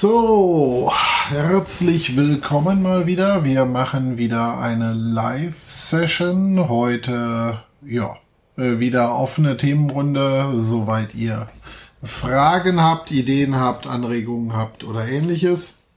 [0.00, 0.92] So,
[1.26, 3.42] herzlich willkommen mal wieder.
[3.42, 6.68] Wir machen wieder eine Live-Session.
[6.68, 8.16] Heute, ja,
[8.56, 11.48] äh, wieder offene Themenrunde, soweit ihr
[12.00, 15.88] Fragen habt, Ideen habt, Anregungen habt oder ähnliches.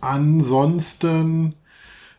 [0.00, 1.56] Ansonsten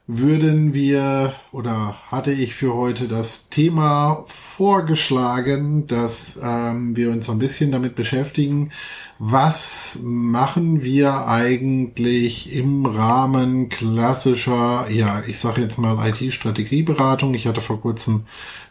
[0.07, 7.39] würden wir oder hatte ich für heute das Thema vorgeschlagen, dass ähm, wir uns ein
[7.39, 8.71] bisschen damit beschäftigen,
[9.17, 17.33] was machen wir eigentlich im Rahmen klassischer, ja, ich sage jetzt mal IT-Strategieberatung.
[17.33, 18.25] Ich hatte vor kurzem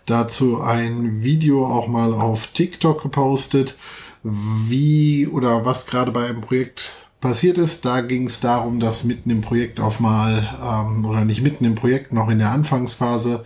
[0.06, 3.76] dazu ein Video auch mal auf TikTok gepostet,
[4.23, 7.87] wie oder was gerade bei einem Projekt passiert ist.
[7.87, 11.74] Da ging es darum, dass mitten im Projekt auf mal, ähm, oder nicht mitten im
[11.74, 13.45] Projekt, noch in der Anfangsphase,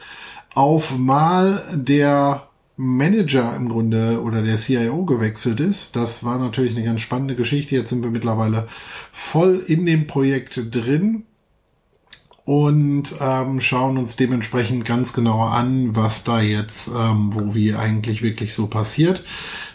[0.55, 5.95] auf mal der Manager im Grunde oder der CIO gewechselt ist.
[5.95, 7.77] Das war natürlich eine ganz spannende Geschichte.
[7.77, 8.66] Jetzt sind wir mittlerweile
[9.12, 11.22] voll in dem Projekt drin
[12.45, 18.22] und ähm, schauen uns dementsprechend ganz genau an, was da jetzt, ähm, wo wie eigentlich
[18.22, 19.22] wirklich so passiert.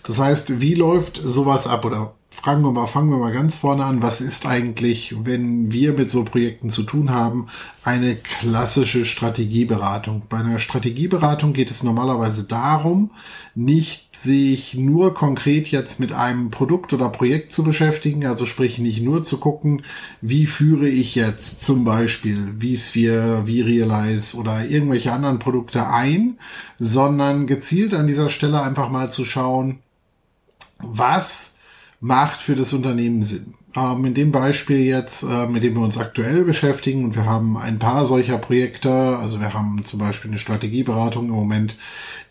[0.03, 3.85] Das heißt, wie läuft sowas ab oder fragen wir mal, fangen wir mal ganz vorne
[3.85, 4.01] an.
[4.01, 7.47] Was ist eigentlich, wenn wir mit so Projekten zu tun haben,
[7.85, 10.23] eine klassische Strategieberatung?
[10.27, 13.11] Bei einer Strategieberatung geht es normalerweise darum,
[13.55, 19.01] nicht sich nur konkret jetzt mit einem Produkt oder Projekt zu beschäftigen, also sprich nicht
[19.01, 19.83] nur zu gucken,
[20.19, 26.37] wie führe ich jetzt zum Beispiel vSphere, vRealize oder irgendwelche anderen Produkte ein,
[26.77, 29.79] sondern gezielt an dieser Stelle einfach mal zu schauen,
[30.79, 31.52] was
[32.03, 33.53] macht für das Unternehmen Sinn.
[33.75, 37.57] Ähm, in dem Beispiel jetzt, äh, mit dem wir uns aktuell beschäftigen, und wir haben
[37.57, 41.77] ein paar solcher Projekte, also wir haben zum Beispiel eine Strategieberatung im Moment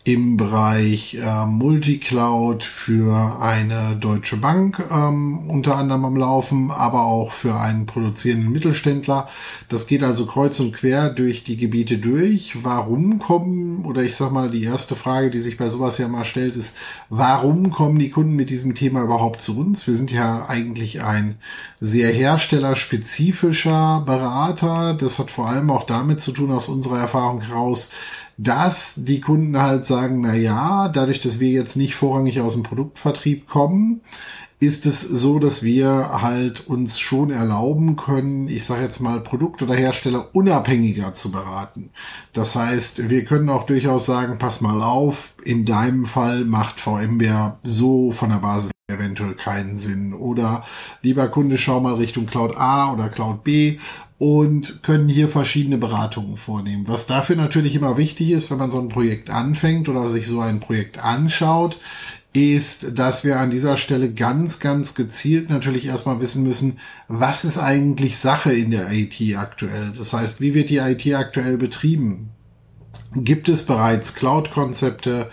[0.05, 7.31] im Bereich äh, Multicloud für eine deutsche Bank ähm, unter anderem am Laufen, aber auch
[7.31, 9.29] für einen produzierenden Mittelständler.
[9.69, 12.63] Das geht also kreuz und quer durch die Gebiete durch.
[12.63, 16.25] Warum kommen, oder ich sag mal, die erste Frage, die sich bei sowas ja mal
[16.25, 16.75] stellt, ist,
[17.09, 19.87] warum kommen die Kunden mit diesem Thema überhaupt zu uns?
[19.87, 21.32] Wir sind ja eigentlich ein
[21.79, 24.93] sehr herstellerspezifischer Berater.
[24.93, 27.91] Das hat vor allem auch damit zu tun, aus unserer Erfahrung heraus,
[28.37, 32.63] dass die Kunden halt sagen, na ja, dadurch, dass wir jetzt nicht vorrangig aus dem
[32.63, 34.01] Produktvertrieb kommen,
[34.63, 39.61] ist es so, dass wir halt uns schon erlauben können, ich sage jetzt mal Produkt-
[39.61, 41.89] oder Hersteller unabhängiger zu beraten.
[42.31, 47.57] Das heißt, wir können auch durchaus sagen, pass mal auf, in deinem Fall macht VMware
[47.63, 48.72] so von der Basis
[49.03, 50.13] eventuell keinen Sinn.
[50.13, 50.65] Oder
[51.01, 53.79] lieber Kunde, schau mal Richtung Cloud A oder Cloud B
[54.17, 56.87] und können hier verschiedene Beratungen vornehmen.
[56.87, 60.39] Was dafür natürlich immer wichtig ist, wenn man so ein Projekt anfängt oder sich so
[60.39, 61.79] ein Projekt anschaut,
[62.31, 67.59] ist, dass wir an dieser Stelle ganz, ganz gezielt natürlich erstmal wissen müssen, was ist
[67.59, 69.93] eigentlich Sache in der IT aktuell?
[69.95, 72.31] Das heißt, wie wird die IT aktuell betrieben?
[73.15, 75.29] Gibt es bereits Cloud-Konzepte?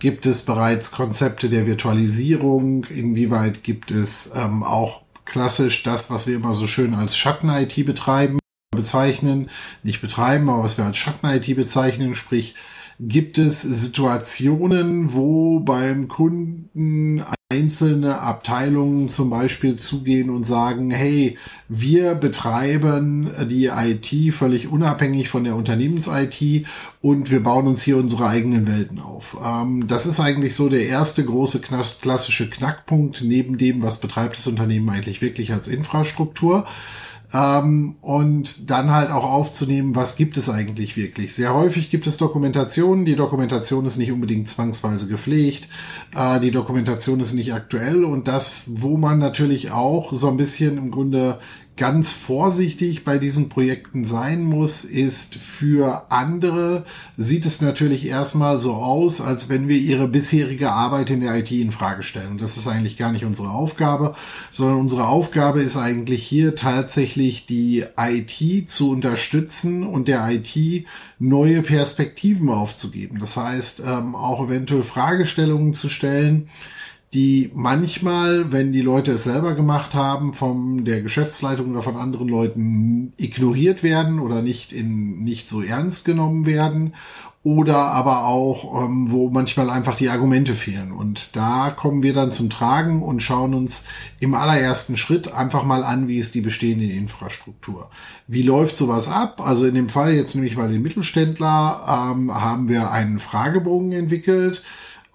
[0.00, 2.84] Gibt es bereits Konzepte der Virtualisierung?
[2.84, 8.38] Inwieweit gibt es ähm, auch klassisch das, was wir immer so schön als Schatten-IT betreiben,
[8.74, 9.50] bezeichnen,
[9.82, 12.54] nicht betreiben, aber was wir als Schatten-IT bezeichnen, sprich,
[12.98, 21.36] gibt es Situationen, wo beim Kunden einzelne Abteilungen zum Beispiel zugehen und sagen, hey,
[21.68, 26.66] wir betreiben die IT völlig unabhängig von der Unternehmens-IT
[27.02, 29.36] und wir bauen uns hier unsere eigenen Welten auf.
[29.44, 34.46] Ähm, das ist eigentlich so der erste große klassische Knackpunkt neben dem, was betreibt das
[34.46, 36.66] Unternehmen eigentlich wirklich als Infrastruktur
[37.32, 41.34] ähm, und dann halt auch aufzunehmen, was gibt es eigentlich wirklich.
[41.34, 43.04] Sehr häufig gibt es Dokumentationen.
[43.04, 45.68] Die Dokumentation ist nicht unbedingt zwangsweise gepflegt.
[46.16, 50.76] Äh, die Dokumentation ist nicht aktuell und das, wo man natürlich auch so ein bisschen
[50.76, 51.38] im Grunde
[51.80, 56.84] ganz vorsichtig bei diesen Projekten sein muss, ist für andere
[57.16, 61.50] sieht es natürlich erstmal so aus, als wenn wir ihre bisherige Arbeit in der IT
[61.50, 62.32] in Frage stellen.
[62.32, 64.14] Und das ist eigentlich gar nicht unsere Aufgabe,
[64.50, 70.84] sondern unsere Aufgabe ist eigentlich hier tatsächlich die IT zu unterstützen und der IT
[71.18, 73.20] neue Perspektiven aufzugeben.
[73.20, 76.50] Das heißt, ähm, auch eventuell Fragestellungen zu stellen,
[77.12, 82.28] die manchmal, wenn die Leute es selber gemacht haben, von der Geschäftsleitung oder von anderen
[82.28, 86.94] Leuten ignoriert werden oder nicht in nicht so ernst genommen werden
[87.42, 90.92] oder aber auch, ähm, wo manchmal einfach die Argumente fehlen.
[90.92, 93.84] Und da kommen wir dann zum Tragen und schauen uns
[94.20, 97.90] im allerersten Schritt einfach mal an, wie ist die bestehende Infrastruktur.
[98.26, 99.40] Wie läuft sowas ab?
[99.40, 104.62] Also in dem Fall jetzt nämlich bei den Mittelständler ähm, haben wir einen Fragebogen entwickelt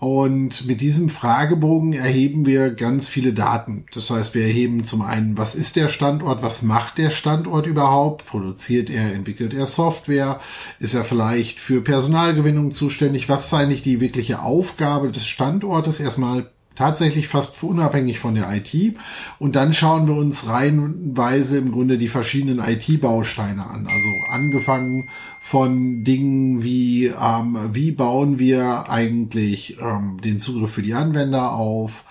[0.05, 3.87] Und mit diesem Fragebogen erheben wir ganz viele Daten.
[3.91, 8.27] Das heißt, wir erheben zum einen, was ist der Standort, was macht der Standort überhaupt,
[8.27, 10.39] produziert er, entwickelt er Software,
[10.79, 16.51] ist er vielleicht für Personalgewinnung zuständig, was ist eigentlich die wirkliche Aufgabe des Standortes, erstmal
[16.75, 18.95] tatsächlich fast unabhängig von der IT.
[19.39, 23.87] Und dann schauen wir uns reihenweise im Grunde die verschiedenen IT-Bausteine an.
[23.87, 25.09] Also angefangen
[25.47, 32.03] von Dingen wie, ähm, wie bauen wir eigentlich ähm, den Zugriff für die Anwender auf,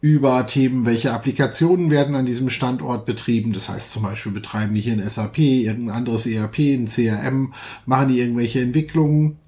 [0.00, 3.52] über Themen, welche Applikationen werden an diesem Standort betrieben.
[3.52, 7.54] Das heißt zum Beispiel betreiben die hier ein SAP, irgendein anderes ERP, ein CRM,
[7.86, 9.38] machen die irgendwelche Entwicklungen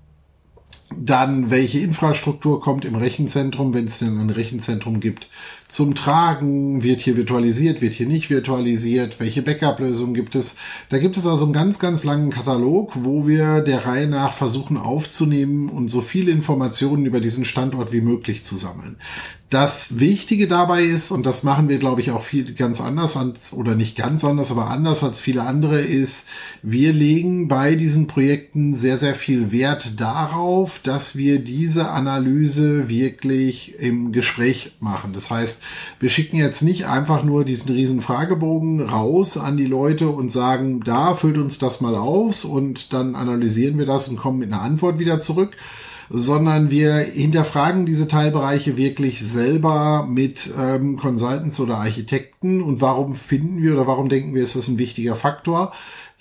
[0.99, 5.29] dann, welche Infrastruktur kommt im Rechenzentrum, wenn es denn ein Rechenzentrum gibt,
[5.69, 6.83] zum Tragen?
[6.83, 9.21] Wird hier virtualisiert, wird hier nicht virtualisiert?
[9.21, 10.56] Welche Backup-Lösungen gibt es?
[10.89, 14.77] Da gibt es also einen ganz, ganz langen Katalog, wo wir der Reihe nach versuchen
[14.77, 18.97] aufzunehmen und so viele Informationen über diesen Standort wie möglich zu sammeln.
[19.52, 23.52] Das Wichtige dabei ist, und das machen wir, glaube ich, auch viel ganz anders als,
[23.52, 26.26] oder nicht ganz anders, aber anders als viele andere, ist,
[26.62, 33.75] wir legen bei diesen Projekten sehr, sehr viel Wert darauf, dass wir diese Analyse wirklich
[33.78, 35.12] im Gespräch machen.
[35.12, 35.62] Das heißt,
[36.00, 40.81] wir schicken jetzt nicht einfach nur diesen riesen Fragebogen raus an die Leute und sagen,
[40.81, 44.62] da füllt uns das mal aus und dann analysieren wir das und kommen mit einer
[44.62, 45.58] Antwort wieder zurück,
[46.08, 53.62] sondern wir hinterfragen diese Teilbereiche wirklich selber mit ähm, Consultants oder Architekten und warum finden
[53.62, 55.72] wir oder warum denken wir, ist das ein wichtiger Faktor.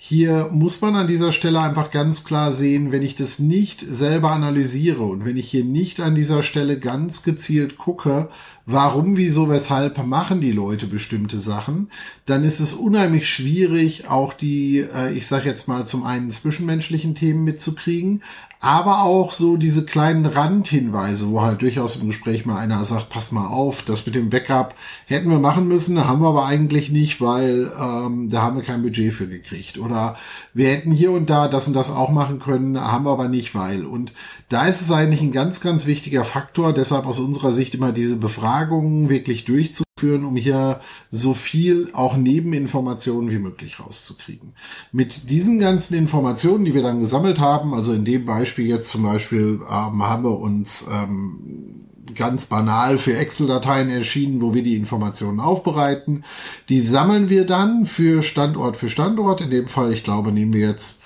[0.04, 4.32] Hier muss man an dieser Stelle einfach ganz klar sehen, wenn ich das nicht selber
[4.32, 8.28] analysiere und wenn ich hier nicht an dieser Stelle ganz gezielt gucke,
[8.66, 11.88] warum, wieso, weshalb machen die Leute bestimmte Sachen,
[12.26, 17.14] dann ist es unheimlich schwierig, auch die, äh, ich sage jetzt mal zum einen zwischenmenschlichen
[17.14, 18.24] Themen mitzukriegen,
[18.62, 23.32] aber auch so diese kleinen Randhinweise, wo halt durchaus im Gespräch mal einer sagt, pass
[23.32, 24.76] mal auf, das mit dem Backup
[25.06, 28.82] hätten wir machen müssen, haben wir aber eigentlich nicht, weil ähm, da haben wir kein
[28.82, 29.78] Budget für gekriegt.
[29.78, 30.16] Oder
[30.54, 33.52] wir hätten hier und da das und das auch machen können, haben wir aber nicht,
[33.56, 33.84] weil.
[33.84, 34.12] Und
[34.48, 38.14] da ist es eigentlich ein ganz, ganz wichtiger Faktor, deshalb aus unserer Sicht immer diese
[38.14, 40.80] Befragungen wirklich durchzuführen führen, um hier
[41.12, 44.52] so viel auch Nebeninformationen wie möglich rauszukriegen.
[44.90, 49.04] Mit diesen ganzen Informationen, die wir dann gesammelt haben, also in dem Beispiel jetzt zum
[49.04, 55.38] Beispiel ähm, haben wir uns ähm, ganz banal für Excel-Dateien erschienen, wo wir die Informationen
[55.38, 56.24] aufbereiten.
[56.68, 59.40] Die sammeln wir dann für Standort für Standort.
[59.40, 61.00] In dem Fall, ich glaube, nehmen wir jetzt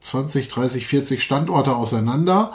[0.00, 2.54] 20, 30, 40 Standorte auseinander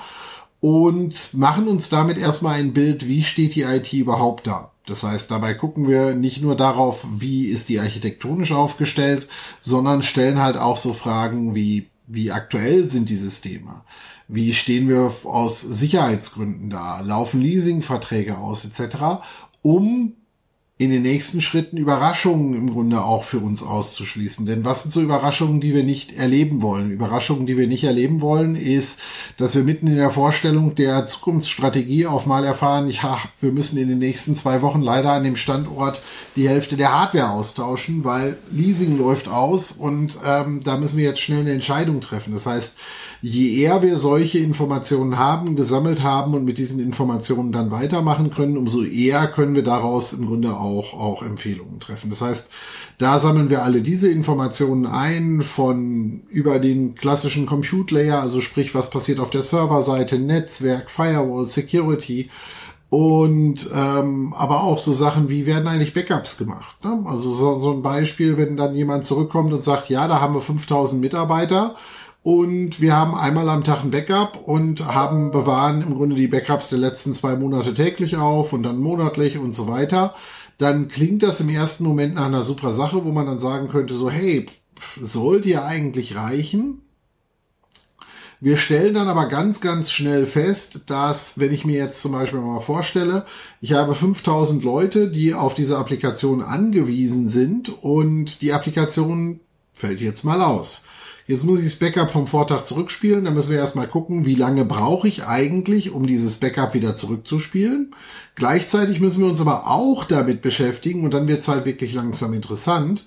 [0.61, 4.71] und machen uns damit erstmal ein Bild, wie steht die IT überhaupt da.
[4.89, 9.27] Das heißt, dabei gucken wir nicht nur darauf, wie ist die architektonisch aufgestellt,
[9.61, 13.81] sondern stellen halt auch so Fragen wie, wie aktuell sind die Systeme?
[14.27, 17.01] Wie stehen wir aus Sicherheitsgründen da?
[17.01, 19.21] Laufen Leasingverträge aus etc.,
[19.61, 20.13] um
[20.79, 24.45] in den nächsten Schritten Überraschungen im Grunde auch für uns auszuschließen.
[24.45, 26.89] Denn was sind so Überraschungen, die wir nicht erleben wollen?
[26.89, 29.01] Überraschungen, die wir nicht erleben wollen, ist,
[29.35, 33.89] dass wir mitten in der Vorstellung der Zukunftsstrategie auf mal erfahren, ja, wir müssen in
[33.89, 36.01] den nächsten zwei Wochen leider an dem Standort
[36.37, 41.19] die Hälfte der Hardware austauschen, weil Leasing läuft aus und ähm, da müssen wir jetzt
[41.19, 42.31] schnell eine Entscheidung treffen.
[42.31, 42.79] Das heißt,
[43.21, 48.57] je eher wir solche Informationen haben, gesammelt haben und mit diesen Informationen dann weitermachen können,
[48.57, 52.09] umso eher können wir daraus im Grunde auch, auch Empfehlungen treffen.
[52.09, 52.49] Das heißt,
[52.97, 58.73] da sammeln wir alle diese Informationen ein von über den klassischen Compute Layer, also sprich,
[58.73, 62.29] was passiert auf der Serverseite, Netzwerk, Firewall, Security,
[62.89, 66.83] und ähm, aber auch so Sachen wie werden eigentlich Backups gemacht.
[66.83, 67.03] Ne?
[67.05, 70.41] Also so, so ein Beispiel, wenn dann jemand zurückkommt und sagt, ja, da haben wir
[70.41, 71.75] 5000 Mitarbeiter
[72.21, 76.69] und wir haben einmal am Tag ein Backup und haben bewahren im Grunde die Backups
[76.69, 80.13] der letzten zwei Monate täglich auf und dann monatlich und so weiter.
[80.57, 83.93] Dann klingt das im ersten Moment nach einer super Sache, wo man dann sagen könnte,
[83.93, 84.45] so, hey,
[84.99, 86.81] sollte ja eigentlich reichen.
[88.41, 92.39] Wir stellen dann aber ganz, ganz schnell fest, dass, wenn ich mir jetzt zum Beispiel
[92.39, 93.25] mal vorstelle,
[93.61, 99.39] ich habe 5000 Leute, die auf diese Applikation angewiesen sind und die Applikation
[99.73, 100.85] fällt jetzt mal aus.
[101.29, 103.25] Jetzt muss ich das Backup vom Vortag zurückspielen.
[103.25, 107.93] Da müssen wir erstmal gucken, wie lange brauche ich eigentlich, um dieses Backup wieder zurückzuspielen.
[108.33, 112.33] Gleichzeitig müssen wir uns aber auch damit beschäftigen und dann wird es halt wirklich langsam
[112.33, 113.05] interessant.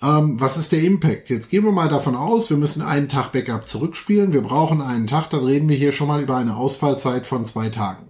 [0.00, 1.30] Ähm, was ist der Impact?
[1.30, 4.32] Jetzt gehen wir mal davon aus, wir müssen einen Tag Backup zurückspielen.
[4.32, 7.70] Wir brauchen einen Tag, dann reden wir hier schon mal über eine Ausfallzeit von zwei
[7.70, 8.06] Tagen.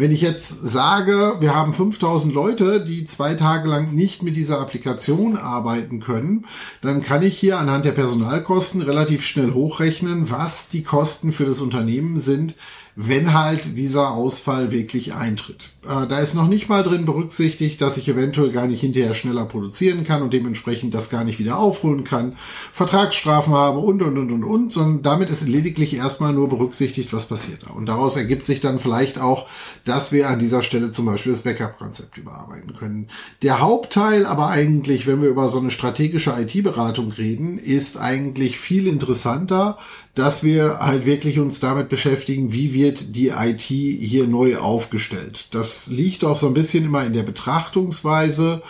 [0.00, 4.58] Wenn ich jetzt sage, wir haben 5000 Leute, die zwei Tage lang nicht mit dieser
[4.58, 6.46] Applikation arbeiten können,
[6.80, 11.60] dann kann ich hier anhand der Personalkosten relativ schnell hochrechnen, was die Kosten für das
[11.60, 12.54] Unternehmen sind,
[12.96, 15.70] wenn halt dieser Ausfall wirklich eintritt.
[15.84, 19.46] Äh, da ist noch nicht mal drin berücksichtigt, dass ich eventuell gar nicht hinterher schneller
[19.46, 22.36] produzieren kann und dementsprechend das gar nicht wieder aufholen kann,
[22.72, 27.26] Vertragsstrafen habe und, und, und, und, und, sondern damit ist lediglich erstmal nur berücksichtigt, was
[27.26, 27.70] passiert da.
[27.70, 29.46] Und daraus ergibt sich dann vielleicht auch,
[29.84, 33.08] dass wir an dieser Stelle zum Beispiel das Backup-Konzept überarbeiten können.
[33.42, 38.86] Der Hauptteil aber eigentlich, wenn wir über so eine strategische IT-Beratung reden, ist eigentlich viel
[38.86, 39.78] interessanter,
[40.14, 45.46] dass wir halt wirklich uns damit beschäftigen, wie wird die IT hier neu aufgestellt.
[45.52, 48.62] Das liegt auch so ein bisschen immer in der Betrachtungsweise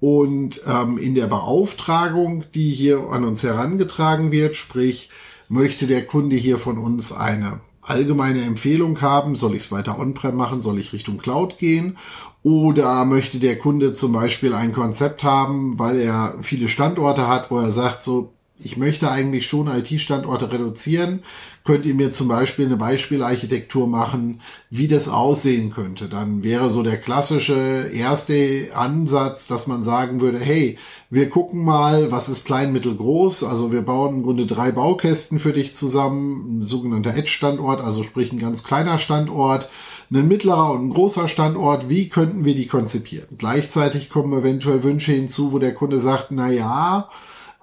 [0.00, 4.56] und ähm, in der Beauftragung, die hier an uns herangetragen wird.
[4.56, 5.10] Sprich,
[5.48, 10.36] möchte der Kunde hier von uns eine allgemeine Empfehlung haben, soll ich es weiter on-prem
[10.36, 11.96] machen, soll ich Richtung Cloud gehen
[12.42, 17.58] oder möchte der Kunde zum Beispiel ein Konzept haben, weil er viele Standorte hat, wo
[17.58, 21.20] er sagt, so ich möchte eigentlich schon IT-Standorte reduzieren.
[21.64, 26.08] Könnt ihr mir zum Beispiel eine Beispielarchitektur machen, wie das aussehen könnte?
[26.08, 30.78] Dann wäre so der klassische erste Ansatz, dass man sagen würde, hey,
[31.10, 33.44] wir gucken mal, was ist klein, mittel, groß.
[33.44, 38.32] Also wir bauen im Grunde drei Baukästen für dich zusammen, ein sogenannter Edge-Standort, also sprich
[38.32, 39.68] ein ganz kleiner Standort,
[40.10, 41.88] ein mittlerer und ein großer Standort.
[41.88, 43.28] Wie könnten wir die konzipieren?
[43.36, 47.08] Gleichzeitig kommen eventuell Wünsche hinzu, wo der Kunde sagt, na ja,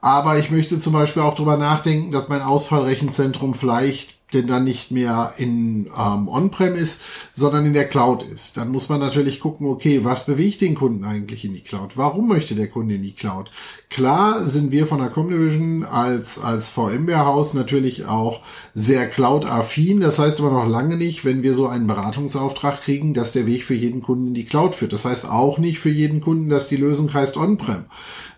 [0.05, 4.91] aber ich möchte zum Beispiel auch drüber nachdenken, dass mein Ausfallrechenzentrum vielleicht denn dann nicht
[4.91, 7.01] mehr in ähm, On-Prem ist,
[7.33, 8.57] sondern in der Cloud ist.
[8.57, 11.95] Dann muss man natürlich gucken, okay, was bewegt den Kunden eigentlich in die Cloud?
[11.95, 13.49] Warum möchte der Kunde in die Cloud?
[13.89, 18.41] Klar sind wir von der Comdivision als, als VMware-Haus natürlich auch
[18.73, 20.01] sehr Cloud-affin.
[20.01, 23.63] Das heißt aber noch lange nicht, wenn wir so einen Beratungsauftrag kriegen, dass der Weg
[23.63, 24.93] für jeden Kunden in die Cloud führt.
[24.93, 27.85] Das heißt auch nicht für jeden Kunden, dass die Lösung heißt On-Prem.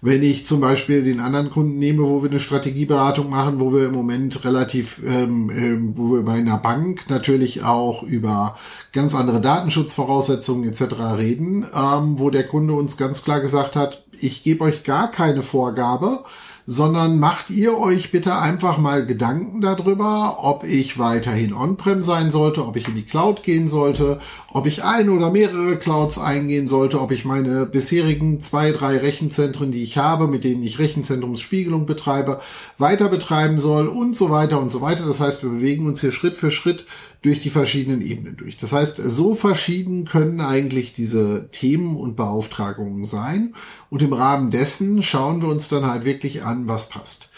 [0.01, 3.85] Wenn ich zum Beispiel den anderen Kunden nehme, wo wir eine Strategieberatung machen, wo wir
[3.85, 8.57] im Moment relativ, ähm, ähm, wo wir bei einer Bank natürlich auch über
[8.93, 10.83] ganz andere Datenschutzvoraussetzungen etc.
[11.17, 15.41] reden, ähm, wo der Kunde uns ganz klar gesagt hat, ich gebe euch gar keine
[15.41, 16.23] Vorgabe,
[16.69, 22.67] sondern macht ihr euch bitte einfach mal Gedanken darüber, ob ich weiterhin on-prem sein sollte,
[22.67, 24.19] ob ich in die Cloud gehen sollte,
[24.51, 29.71] ob ich ein oder mehrere Clouds eingehen sollte, ob ich meine bisherigen zwei, drei Rechenzentren,
[29.71, 32.41] die ich habe, mit denen ich Rechenzentrumsspiegelung betreibe,
[32.77, 35.05] weiter betreiben soll und so weiter und so weiter.
[35.05, 36.85] Das heißt, wir bewegen uns hier Schritt für Schritt
[37.27, 38.55] durch die verschiedenen Ebenen durch.
[38.55, 43.53] Das heißt, so verschieden können eigentlich diese Themen und Beauftragungen sein.
[43.89, 47.29] Und im Rahmen dessen schauen wir uns dann halt wirklich an, was passt.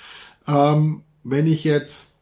[0.48, 2.19] Ähm, wenn ich jetzt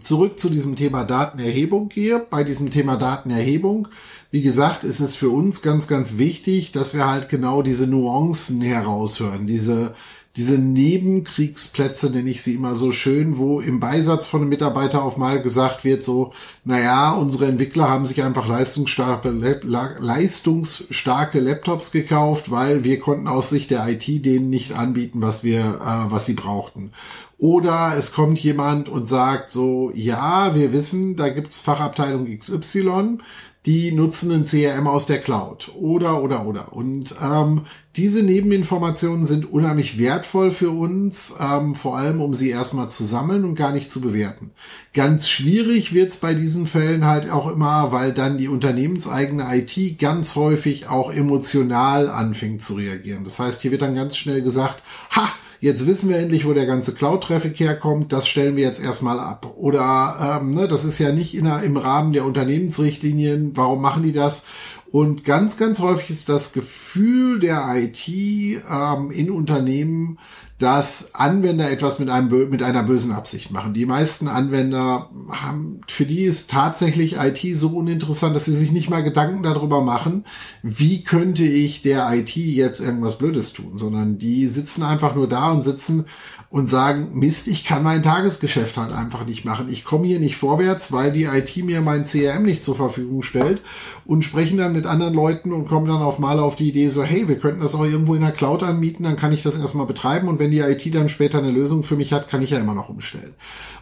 [0.00, 3.88] zurück zu diesem Thema Datenerhebung gehe, bei diesem Thema Datenerhebung,
[4.30, 8.60] wie gesagt, ist es für uns ganz, ganz wichtig, dass wir halt genau diese Nuancen
[8.60, 9.96] heraushören, diese
[10.36, 15.16] diese Nebenkriegsplätze, nenne ich sie immer so schön, wo im Beisatz von einem Mitarbeiter auf
[15.16, 22.84] mal gesagt wird, so, naja, unsere Entwickler haben sich einfach leistungsstarke, leistungsstarke Laptops gekauft, weil
[22.84, 26.92] wir konnten aus Sicht der IT denen nicht anbieten, was wir, äh, was sie brauchten.
[27.38, 33.18] Oder es kommt jemand und sagt so, ja, wir wissen, da gibt's Fachabteilung XY,
[33.66, 35.72] die nutzen ein CRM aus der Cloud.
[35.74, 36.72] Oder, oder, oder.
[36.72, 37.62] Und ähm,
[37.96, 43.44] diese Nebeninformationen sind unheimlich wertvoll für uns, ähm, vor allem um sie erstmal zu sammeln
[43.44, 44.52] und gar nicht zu bewerten.
[44.94, 50.36] Ganz schwierig wird's bei diesen Fällen halt auch immer, weil dann die unternehmenseigene IT ganz
[50.36, 53.24] häufig auch emotional anfängt zu reagieren.
[53.24, 56.66] Das heißt, hier wird dann ganz schnell gesagt, ha, jetzt wissen wir endlich, wo der
[56.66, 59.54] ganze Cloud-Traffic herkommt, das stellen wir jetzt erstmal ab.
[59.56, 64.12] Oder ähm, ne, das ist ja nicht in im Rahmen der Unternehmensrichtlinien, warum machen die
[64.12, 64.44] das?
[64.90, 70.18] Und ganz, ganz häufig ist das Gefühl der IT ähm, in Unternehmen,
[70.58, 73.74] dass Anwender etwas mit, einem, mit einer bösen Absicht machen.
[73.74, 78.88] Die meisten Anwender haben, für die ist tatsächlich IT so uninteressant, dass sie sich nicht
[78.88, 80.24] mal Gedanken darüber machen,
[80.62, 85.50] wie könnte ich der IT jetzt irgendwas Blödes tun, sondern die sitzen einfach nur da
[85.50, 86.06] und sitzen
[86.48, 89.68] und sagen, Mist, ich kann mein Tagesgeschäft halt einfach nicht machen.
[89.68, 93.62] Ich komme hier nicht vorwärts, weil die IT mir mein CRM nicht zur Verfügung stellt
[94.04, 97.02] und sprechen dann mit anderen Leuten und kommen dann auf mal auf die Idee so,
[97.02, 99.86] hey, wir könnten das auch irgendwo in der Cloud anmieten, dann kann ich das erstmal
[99.86, 102.58] betreiben und wenn die IT dann später eine Lösung für mich hat, kann ich ja
[102.58, 103.34] immer noch umstellen.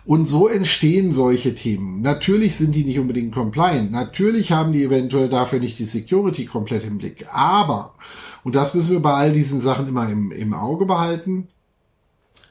[0.06, 2.02] Und so entstehen solche Themen.
[2.02, 3.90] Natürlich sind die nicht unbedingt compliant.
[3.90, 7.26] Natürlich haben die eventuell dafür nicht die Security komplett im Blick.
[7.33, 7.94] Aber,
[8.42, 11.49] und das müssen wir bei all diesen Sachen immer im, im Auge behalten,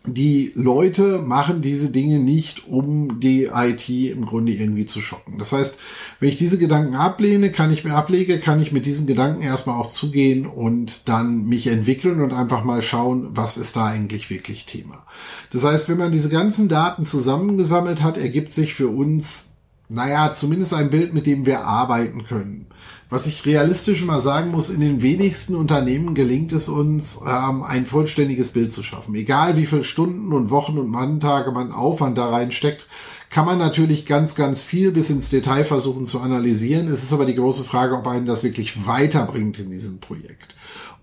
[0.05, 5.37] die Leute machen diese Dinge nicht, um die IT im Grunde irgendwie zu schocken.
[5.39, 5.77] Das heißt,
[6.19, 9.79] wenn ich diese Gedanken ablehne, kann ich mir ablege, kann ich mit diesen Gedanken erstmal
[9.79, 14.65] auch zugehen und dann mich entwickeln und einfach mal schauen, was ist da eigentlich wirklich
[14.65, 15.05] Thema.
[15.51, 19.53] Das heißt, wenn man diese ganzen Daten zusammengesammelt hat, ergibt sich für uns
[19.89, 22.65] naja, zumindest ein Bild, mit dem wir arbeiten können.
[23.09, 27.85] Was ich realistisch mal sagen muss, in den wenigsten Unternehmen gelingt es uns, ähm, ein
[27.85, 29.13] vollständiges Bild zu schaffen.
[29.15, 32.87] Egal wie viele Stunden und Wochen und Manntage man Aufwand da reinsteckt,
[33.29, 36.87] kann man natürlich ganz, ganz viel bis ins Detail versuchen zu analysieren.
[36.87, 40.55] Es ist aber die große Frage, ob einen das wirklich weiterbringt in diesem Projekt.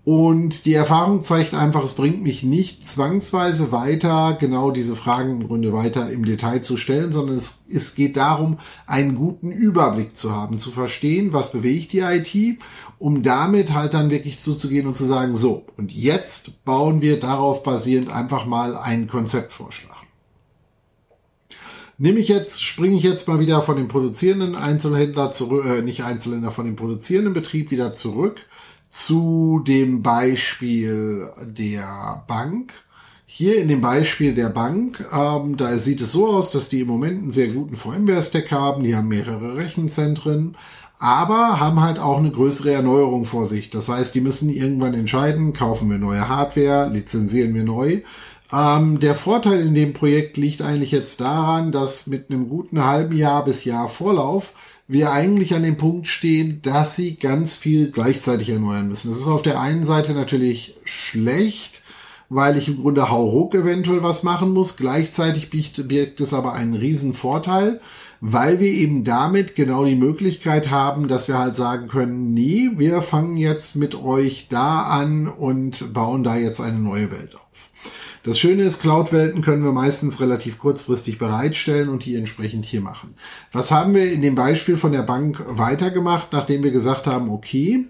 [0.03, 5.47] Und die Erfahrung zeigt einfach, es bringt mich nicht zwangsweise weiter, genau diese Fragen im
[5.47, 10.35] Grunde weiter im Detail zu stellen, sondern es, es geht darum, einen guten Überblick zu
[10.35, 12.59] haben, zu verstehen, was bewegt die IT,
[12.97, 17.61] um damit halt dann wirklich zuzugehen und zu sagen, so, und jetzt bauen wir darauf
[17.61, 19.97] basierend einfach mal einen Konzeptvorschlag.
[21.99, 26.03] Nehme ich jetzt, springe ich jetzt mal wieder von dem produzierenden Einzelhändler zurück, äh, nicht
[26.03, 28.41] Einzelhändler, von dem produzierenden Betrieb wieder zurück
[28.91, 32.73] zu dem Beispiel der Bank.
[33.25, 36.87] Hier in dem Beispiel der Bank, ähm, da sieht es so aus, dass die im
[36.87, 38.83] Moment einen sehr guten VMware-Stack haben.
[38.83, 40.57] Die haben mehrere Rechenzentren,
[40.99, 43.69] aber haben halt auch eine größere Erneuerung vor sich.
[43.69, 48.01] Das heißt, die müssen irgendwann entscheiden, kaufen wir neue Hardware, lizenzieren wir neu.
[48.53, 53.15] Ähm, der Vorteil in dem Projekt liegt eigentlich jetzt daran, dass mit einem guten halben
[53.15, 54.53] Jahr bis Jahr Vorlauf
[54.87, 59.09] wir eigentlich an dem Punkt stehen, dass sie ganz viel gleichzeitig erneuern müssen.
[59.09, 61.81] Das ist auf der einen Seite natürlich schlecht,
[62.27, 64.75] weil ich im Grunde hauruck eventuell was machen muss.
[64.75, 67.79] Gleichzeitig birgt es aber einen riesen Vorteil,
[68.19, 73.01] weil wir eben damit genau die Möglichkeit haben, dass wir halt sagen können, nee, wir
[73.01, 77.37] fangen jetzt mit euch da an und bauen da jetzt eine neue Welt.
[78.23, 83.15] Das Schöne ist, Cloud-Welten können wir meistens relativ kurzfristig bereitstellen und die entsprechend hier machen.
[83.51, 87.87] Was haben wir in dem Beispiel von der Bank weitergemacht, nachdem wir gesagt haben, okay,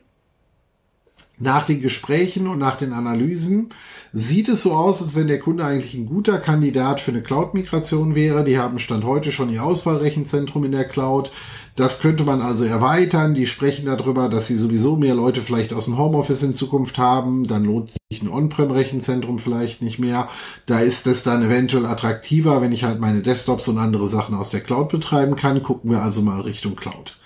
[1.41, 3.69] nach den Gesprächen und nach den Analysen
[4.13, 8.13] sieht es so aus, als wenn der Kunde eigentlich ein guter Kandidat für eine Cloud-Migration
[8.13, 8.43] wäre.
[8.43, 11.31] Die haben Stand heute schon ihr Auswahlrechenzentrum in der Cloud.
[11.75, 13.33] Das könnte man also erweitern.
[13.33, 17.47] Die sprechen darüber, dass sie sowieso mehr Leute vielleicht aus dem Homeoffice in Zukunft haben.
[17.47, 20.27] Dann lohnt sich ein On-Prem-Rechenzentrum vielleicht nicht mehr.
[20.65, 24.49] Da ist es dann eventuell attraktiver, wenn ich halt meine Desktops und andere Sachen aus
[24.49, 25.63] der Cloud betreiben kann.
[25.63, 27.17] Gucken wir also mal Richtung Cloud.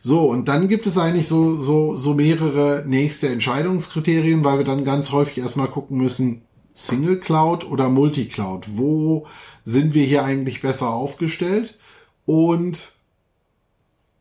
[0.00, 4.84] So, und dann gibt es eigentlich so, so, so mehrere nächste Entscheidungskriterien, weil wir dann
[4.84, 6.42] ganz häufig erstmal gucken müssen,
[6.74, 8.66] Single Cloud oder Multi Cloud.
[8.76, 9.26] Wo
[9.64, 11.78] sind wir hier eigentlich besser aufgestellt?
[12.26, 12.92] Und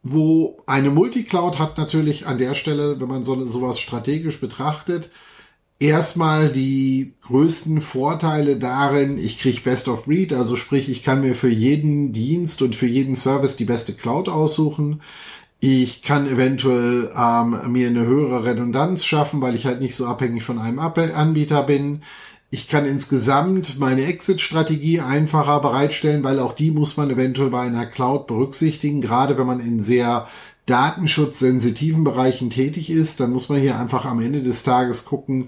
[0.04, 5.10] wo eine Multi-Cloud hat natürlich an der Stelle, wenn man so sowas strategisch betrachtet,
[5.80, 11.36] erstmal die größten Vorteile darin, ich kriege Best of Breed, also sprich, ich kann mir
[11.36, 15.02] für jeden Dienst und für jeden Service die beste Cloud aussuchen.
[15.60, 20.44] Ich kann eventuell ähm, mir eine höhere Redundanz schaffen, weil ich halt nicht so abhängig
[20.44, 22.02] von einem Anbieter bin.
[22.54, 27.86] Ich kann insgesamt meine Exit-Strategie einfacher bereitstellen, weil auch die muss man eventuell bei einer
[27.86, 29.00] Cloud berücksichtigen.
[29.02, 30.28] Gerade wenn man in sehr
[30.66, 35.48] datenschutzsensitiven Bereichen tätig ist, dann muss man hier einfach am Ende des Tages gucken,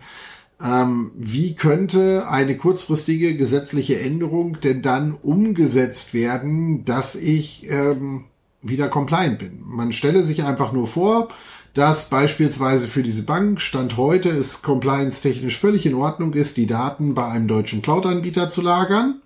[0.63, 8.23] ähm, wie könnte eine kurzfristige gesetzliche Änderung denn dann umgesetzt werden, dass ich ähm,
[8.61, 9.59] wieder compliant bin.
[9.65, 11.27] Man stelle sich einfach nur vor,
[11.73, 17.15] dass beispielsweise für diese Bank Stand heute es compliance-technisch völlig in Ordnung ist, die Daten
[17.15, 19.22] bei einem deutschen Cloud-Anbieter zu lagern.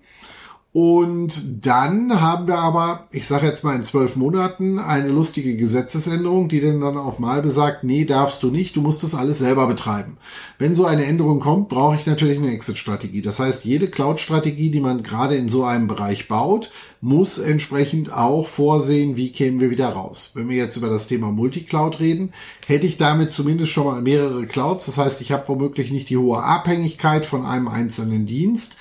[0.73, 6.49] Und dann haben wir aber, ich sage jetzt mal in zwölf Monaten, eine lustige Gesetzesänderung,
[6.49, 9.65] die dann dann auf mal besagt, nee, darfst du nicht, du musst das alles selber
[9.65, 10.17] betreiben.
[10.59, 13.23] Wenn so eine Änderung kommt, brauche ich natürlich eine Exit-Strategie.
[13.23, 16.69] Das heißt, jede Cloud-Strategie, die man gerade in so einem Bereich baut,
[17.01, 20.31] muss entsprechend auch vorsehen, wie kämen wir wieder raus.
[20.33, 22.33] Wenn wir jetzt über das Thema Multicloud reden,
[22.67, 24.85] hätte ich damit zumindest schon mal mehrere Clouds.
[24.85, 28.75] Das heißt, ich habe womöglich nicht die hohe Abhängigkeit von einem einzelnen Dienst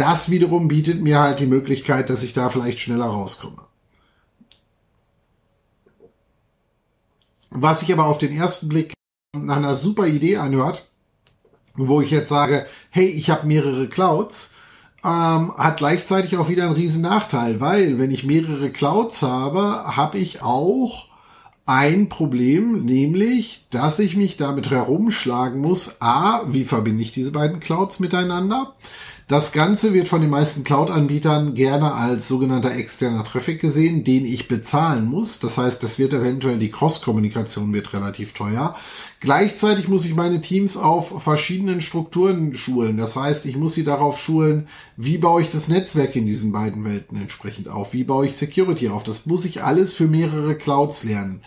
[0.00, 3.62] das wiederum bietet mir halt die Möglichkeit, dass ich da vielleicht schneller rauskomme.
[7.50, 8.94] Was sich aber auf den ersten Blick
[9.36, 10.88] nach einer super Idee anhört,
[11.74, 14.52] wo ich jetzt sage, hey, ich habe mehrere Clouds,
[15.04, 20.18] ähm, hat gleichzeitig auch wieder einen riesen Nachteil, weil wenn ich mehrere Clouds habe, habe
[20.18, 21.08] ich auch
[21.66, 26.00] ein Problem, nämlich, dass ich mich damit herumschlagen muss.
[26.00, 28.74] A, wie verbinde ich diese beiden Clouds miteinander?
[29.30, 34.48] Das Ganze wird von den meisten Cloud-Anbietern gerne als sogenannter externer Traffic gesehen, den ich
[34.48, 35.38] bezahlen muss.
[35.38, 38.74] Das heißt, das wird eventuell die Cross-Kommunikation wird relativ teuer.
[39.20, 42.96] Gleichzeitig muss ich meine Teams auf verschiedenen Strukturen schulen.
[42.96, 44.66] Das heißt, ich muss sie darauf schulen,
[44.96, 47.92] wie baue ich das Netzwerk in diesen beiden Welten entsprechend auf?
[47.92, 49.04] Wie baue ich Security auf?
[49.04, 51.40] Das muss ich alles für mehrere Clouds lernen.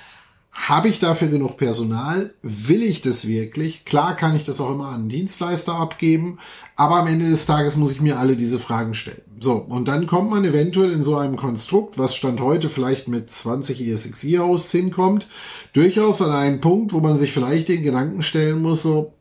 [0.53, 2.35] Habe ich dafür genug Personal?
[2.43, 3.85] Will ich das wirklich?
[3.85, 6.37] Klar kann ich das auch immer an einen Dienstleister abgeben,
[6.75, 9.23] aber am Ende des Tages muss ich mir alle diese Fragen stellen.
[9.39, 13.31] So, und dann kommt man eventuell in so einem Konstrukt, was Stand heute vielleicht mit
[13.31, 15.27] 20 ESXi-Hosts hinkommt,
[15.73, 19.13] durchaus an einen Punkt, wo man sich vielleicht den Gedanken stellen muss, so,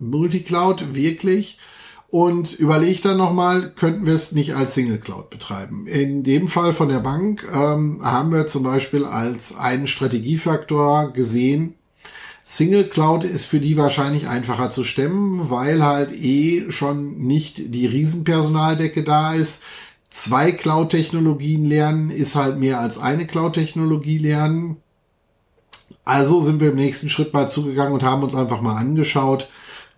[0.00, 1.56] Multicloud wirklich?
[2.08, 5.86] Und überlegt dann nochmal, könnten wir es nicht als Single Cloud betreiben.
[5.86, 11.74] In dem Fall von der Bank ähm, haben wir zum Beispiel als einen Strategiefaktor gesehen,
[12.48, 17.86] Single Cloud ist für die wahrscheinlich einfacher zu stemmen, weil halt eh schon nicht die
[17.86, 19.64] Riesenpersonaldecke da ist.
[20.10, 24.76] Zwei Cloud-Technologien lernen ist halt mehr als eine Cloud-Technologie lernen.
[26.04, 29.48] Also sind wir im nächsten Schritt mal zugegangen und haben uns einfach mal angeschaut,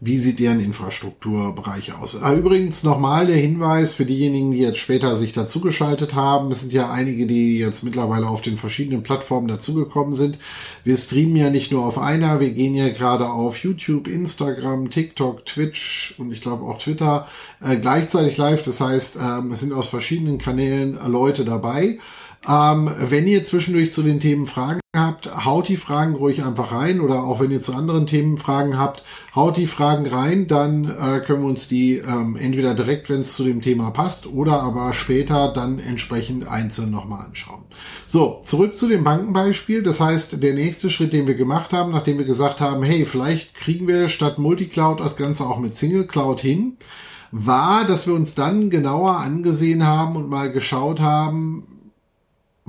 [0.01, 2.23] wie sieht deren Infrastrukturbereich aus?
[2.23, 6.53] Ah, übrigens nochmal der Hinweis für diejenigen, die jetzt später sich dazugeschaltet haben.
[6.53, 10.39] Es sind ja einige, die jetzt mittlerweile auf den verschiedenen Plattformen dazugekommen sind.
[10.85, 15.45] Wir streamen ja nicht nur auf einer, wir gehen ja gerade auf YouTube, Instagram, TikTok,
[15.45, 17.27] Twitch und ich glaube auch Twitter
[17.61, 18.63] äh, gleichzeitig live.
[18.63, 21.99] Das heißt, ähm, es sind aus verschiedenen Kanälen Leute dabei.
[22.47, 27.01] Ähm, wenn ihr zwischendurch zu den Themen Fragen habt, haut die Fragen ruhig einfach rein
[27.01, 29.03] oder auch wenn ihr zu anderen Themen Fragen habt,
[29.35, 33.35] haut die Fragen rein, dann äh, können wir uns die ähm, entweder direkt, wenn es
[33.35, 37.63] zu dem Thema passt, oder aber später dann entsprechend einzeln nochmal anschauen.
[38.07, 39.83] So, zurück zu dem Bankenbeispiel.
[39.83, 43.55] Das heißt, der nächste Schritt, den wir gemacht haben, nachdem wir gesagt haben, hey, vielleicht
[43.55, 46.77] kriegen wir statt Multicloud das Ganze auch mit Single Cloud hin,
[47.31, 51.67] war, dass wir uns dann genauer angesehen haben und mal geschaut haben,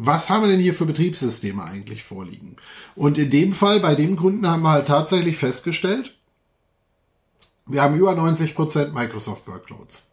[0.01, 2.55] was haben wir denn hier für Betriebssysteme eigentlich vorliegen?
[2.95, 6.15] Und in dem Fall, bei dem Kunden haben wir halt tatsächlich festgestellt,
[7.65, 10.11] wir haben über 90 Prozent Microsoft Workloads.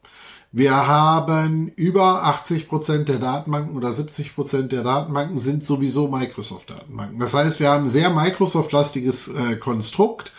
[0.53, 6.71] Wir haben über 80 Prozent der Datenbanken oder 70 Prozent der Datenbanken sind sowieso Microsoft
[6.71, 7.19] Datenbanken.
[7.19, 10.33] Das heißt, wir haben ein sehr Microsoft-lastiges äh, Konstrukt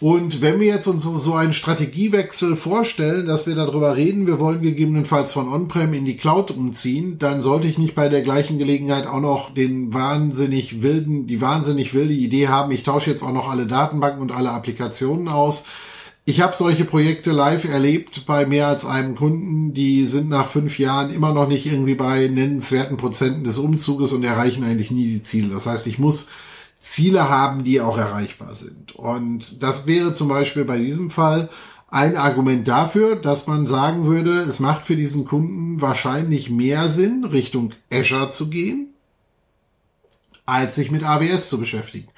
[0.00, 4.62] und wenn wir jetzt uns so einen Strategiewechsel vorstellen, dass wir darüber reden, wir wollen
[4.62, 9.08] gegebenenfalls von On-Prem in die Cloud umziehen, dann sollte ich nicht bei der gleichen Gelegenheit
[9.08, 13.50] auch noch den wahnsinnig wilden, die wahnsinnig wilde Idee haben, ich tausche jetzt auch noch
[13.50, 15.64] alle Datenbanken und alle Applikationen aus.
[16.24, 20.78] Ich habe solche Projekte live erlebt bei mehr als einem Kunden, die sind nach fünf
[20.78, 25.22] Jahren immer noch nicht irgendwie bei nennenswerten Prozenten des Umzuges und erreichen eigentlich nie die
[25.22, 25.54] Ziele.
[25.54, 26.28] Das heißt, ich muss
[26.80, 28.94] Ziele haben, die auch erreichbar sind.
[28.94, 31.48] Und das wäre zum Beispiel bei diesem Fall
[31.90, 37.24] ein Argument dafür, dass man sagen würde, es macht für diesen Kunden wahrscheinlich mehr Sinn,
[37.24, 38.94] Richtung Azure zu gehen,
[40.44, 42.08] als sich mit AWS zu beschäftigen.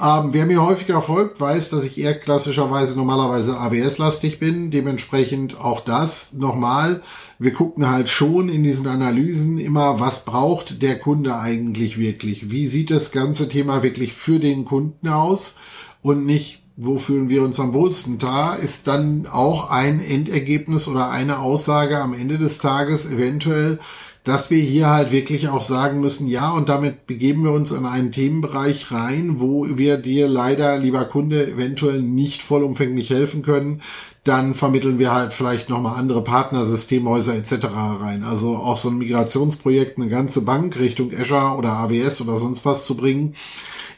[0.00, 4.70] Ähm, wer mir häufiger folgt, weiß, dass ich eher klassischerweise normalerweise AWS-lastig bin.
[4.70, 7.02] Dementsprechend auch das nochmal
[7.38, 12.50] wir gucken halt schon in diesen Analysen immer, was braucht der Kunde eigentlich wirklich?
[12.50, 15.56] Wie sieht das ganze Thema wirklich für den Kunden aus?
[16.02, 18.18] Und nicht, wo fühlen wir uns am wohlsten?
[18.18, 23.78] Da, ist dann auch ein Endergebnis oder eine Aussage am Ende des Tages eventuell,
[24.22, 27.84] dass wir hier halt wirklich auch sagen müssen, ja, und damit begeben wir uns in
[27.84, 33.82] einen Themenbereich rein, wo wir dir leider, lieber Kunde, eventuell nicht vollumfänglich helfen können
[34.24, 37.66] dann vermitteln wir halt vielleicht nochmal andere Partner, Systemhäuser etc.
[38.00, 38.24] rein.
[38.24, 42.86] Also auch so ein Migrationsprojekt, eine ganze Bank Richtung Azure oder AWS oder sonst was
[42.86, 43.34] zu bringen,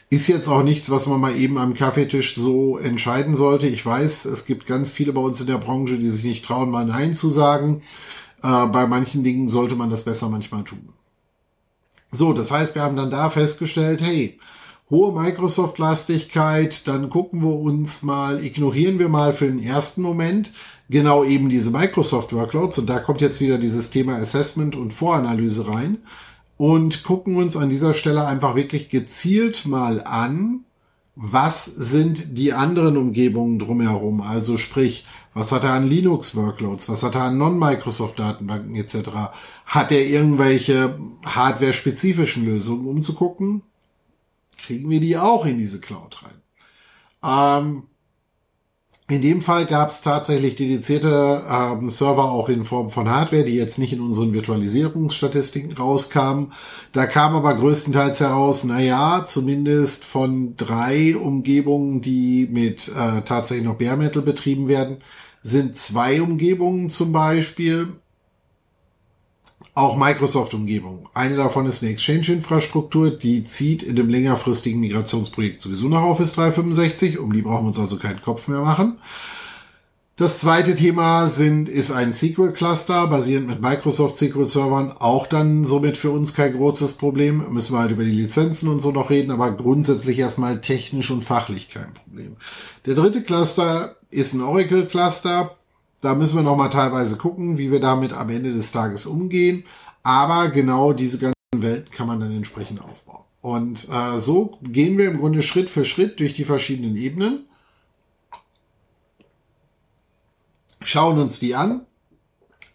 [0.09, 3.67] ist jetzt auch nichts, was man mal eben am Kaffeetisch so entscheiden sollte.
[3.67, 6.69] Ich weiß, es gibt ganz viele bei uns in der Branche, die sich nicht trauen,
[6.69, 7.81] mal Nein zu sagen.
[8.43, 10.89] Äh, bei manchen Dingen sollte man das besser manchmal tun.
[12.11, 14.39] So, das heißt, wir haben dann da festgestellt, hey,
[14.89, 20.51] hohe Microsoft-Lastigkeit, dann gucken wir uns mal, ignorieren wir mal für den ersten Moment
[20.89, 25.97] genau eben diese Microsoft-Workloads und da kommt jetzt wieder dieses Thema Assessment und Voranalyse rein
[26.55, 30.63] und gucken uns an dieser Stelle einfach wirklich gezielt mal an,
[31.19, 34.21] was sind die anderen Umgebungen drumherum?
[34.21, 36.89] Also sprich, was hat er an Linux-Workloads?
[36.89, 39.09] Was hat er an Non-Microsoft-Datenbanken etc.?
[39.65, 43.63] Hat er irgendwelche hardware-spezifischen Lösungen, um zu gucken,
[44.57, 46.41] kriegen wir die auch in diese Cloud rein.
[47.23, 47.83] Ähm,
[49.09, 53.55] in dem Fall gab es tatsächlich dedizierte ähm, Server auch in Form von Hardware, die
[53.55, 56.51] jetzt nicht in unseren Virtualisierungsstatistiken rauskamen.
[56.91, 63.65] Da kam aber größtenteils heraus, na ja, zumindest von drei Umgebungen, die mit äh, tatsächlich
[63.65, 64.97] noch Bare Metal betrieben werden,
[65.41, 67.93] sind zwei Umgebungen zum Beispiel
[69.77, 71.07] auch Microsoft-Umgebung.
[71.13, 77.19] Eine davon ist eine Exchange-Infrastruktur, die zieht in dem längerfristigen Migrationsprojekt sowieso nach Office 365.
[77.19, 78.97] Um die brauchen wir uns also keinen Kopf mehr machen.
[80.15, 86.09] Das zweite Thema sind, ist ein SQL-Cluster, basierend mit Microsoft SQL-Servern, auch dann somit für
[86.09, 87.45] uns kein großes Problem.
[87.53, 91.23] Müssen wir halt über die Lizenzen und so noch reden, aber grundsätzlich erstmal technisch und
[91.23, 92.35] fachlich kein Problem.
[92.87, 95.55] Der dritte Cluster ist ein Oracle-Cluster.
[96.01, 99.63] Da müssen wir nochmal teilweise gucken, wie wir damit am Ende des Tages umgehen.
[100.03, 103.23] Aber genau diese ganzen Welten kann man dann entsprechend aufbauen.
[103.41, 107.47] Und äh, so gehen wir im Grunde Schritt für Schritt durch die verschiedenen Ebenen
[110.87, 111.85] schauen uns die an,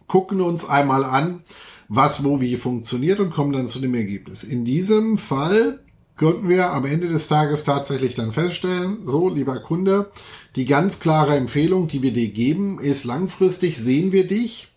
[0.07, 1.43] gucken uns einmal an,
[1.89, 4.45] was wo wie funktioniert und kommen dann zu dem Ergebnis.
[4.45, 5.81] In diesem Fall
[6.23, 10.13] konnten wir am Ende des Tages tatsächlich dann feststellen, so lieber Kunde,
[10.55, 14.69] die ganz klare Empfehlung, die wir dir geben, ist langfristig sehen wir dich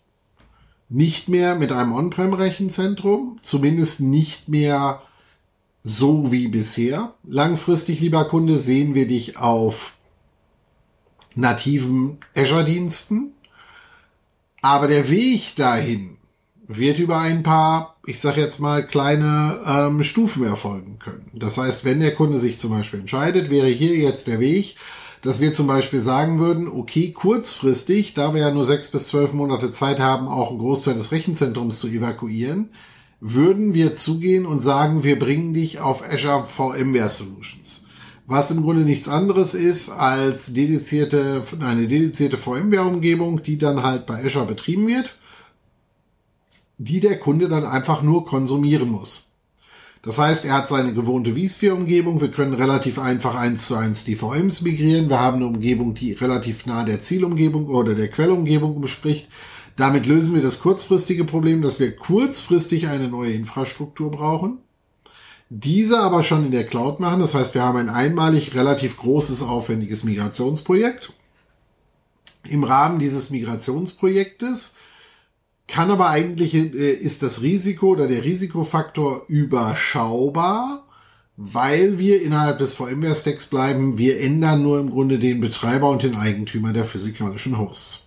[0.88, 5.02] nicht mehr mit einem On-Prem-Rechenzentrum, zumindest nicht mehr
[5.84, 7.14] so wie bisher.
[7.22, 9.92] Langfristig, lieber Kunde, sehen wir dich auf
[11.36, 13.34] nativen Azure-Diensten.
[14.62, 16.15] Aber der Weg dahin
[16.68, 21.26] wird über ein paar, ich sage jetzt mal, kleine ähm, Stufen erfolgen können.
[21.34, 24.76] Das heißt, wenn der Kunde sich zum Beispiel entscheidet, wäre hier jetzt der Weg,
[25.22, 29.32] dass wir zum Beispiel sagen würden, okay, kurzfristig, da wir ja nur sechs bis zwölf
[29.32, 32.70] Monate Zeit haben, auch einen Großteil des Rechenzentrums zu evakuieren,
[33.20, 37.86] würden wir zugehen und sagen, wir bringen dich auf Azure VMware Solutions
[38.26, 44.24] was im Grunde nichts anderes ist als dedizierte, eine dedizierte VMware-Umgebung, die dann halt bei
[44.24, 45.14] Azure betrieben wird,
[46.78, 49.30] die der Kunde dann einfach nur konsumieren muss.
[50.02, 52.20] Das heißt, er hat seine gewohnte vSphere-Umgebung.
[52.20, 55.08] Wir können relativ einfach eins zu eins die VMs migrieren.
[55.08, 59.28] Wir haben eine Umgebung, die relativ nah der Zielumgebung oder der Quellumgebung bespricht.
[59.74, 64.58] Damit lösen wir das kurzfristige Problem, dass wir kurzfristig eine neue Infrastruktur brauchen
[65.48, 67.20] diese aber schon in der Cloud machen.
[67.20, 71.12] Das heißt, wir haben ein einmalig relativ großes, aufwendiges Migrationsprojekt.
[72.48, 74.75] Im Rahmen dieses Migrationsprojektes
[75.68, 80.86] kann aber eigentlich, äh, ist das Risiko oder der Risikofaktor überschaubar,
[81.36, 83.98] weil wir innerhalb des VMware-Stacks bleiben.
[83.98, 88.06] Wir ändern nur im Grunde den Betreiber und den Eigentümer der physikalischen Hosts.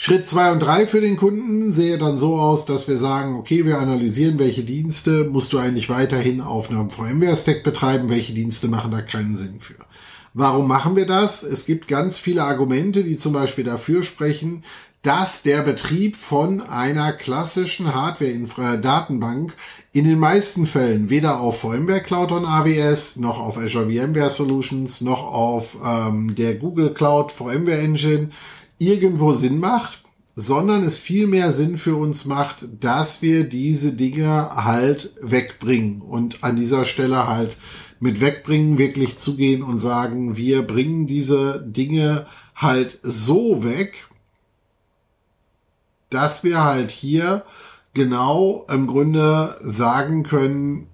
[0.00, 3.64] Schritt zwei und drei für den Kunden sehe dann so aus, dass wir sagen, okay,
[3.64, 8.92] wir analysieren, welche Dienste musst du eigentlich weiterhin auf einem VMware-Stack betreiben, welche Dienste machen
[8.92, 9.74] da keinen Sinn für.
[10.34, 11.42] Warum machen wir das?
[11.42, 14.62] Es gibt ganz viele Argumente, die zum Beispiel dafür sprechen,
[15.08, 19.54] dass der Betrieb von einer klassischen Hardware-Datenbank
[19.90, 25.00] in den meisten Fällen weder auf VMware Cloud und AWS, noch auf Azure VMware Solutions,
[25.00, 28.28] noch auf ähm, der Google Cloud VMware Engine
[28.76, 30.04] irgendwo Sinn macht,
[30.36, 36.44] sondern es viel mehr Sinn für uns macht, dass wir diese Dinge halt wegbringen und
[36.44, 37.56] an dieser Stelle halt
[37.98, 44.07] mit wegbringen wirklich zugehen und sagen, wir bringen diese Dinge halt so weg,
[46.10, 47.44] dass wir halt hier
[47.94, 50.86] genau im Grunde sagen können,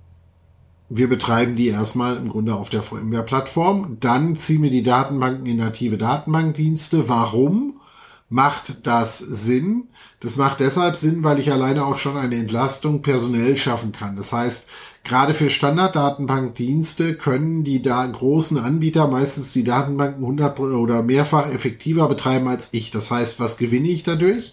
[0.88, 3.96] wir betreiben die erstmal im Grunde auf der VMware-Plattform.
[4.00, 7.09] Dann ziehen wir die Datenbanken in native Datenbankdienste.
[7.09, 7.81] Warum?
[8.29, 9.88] Macht das Sinn?
[10.20, 14.16] Das macht deshalb Sinn, weil ich alleine auch schon eine Entlastung personell schaffen kann.
[14.16, 14.68] Das heißt,
[15.05, 22.09] gerade für Standarddatenbankdienste können die da großen Anbieter meistens die Datenbanken 100 oder mehrfach effektiver
[22.09, 22.90] betreiben als ich.
[22.90, 24.53] Das heißt, was gewinne ich dadurch?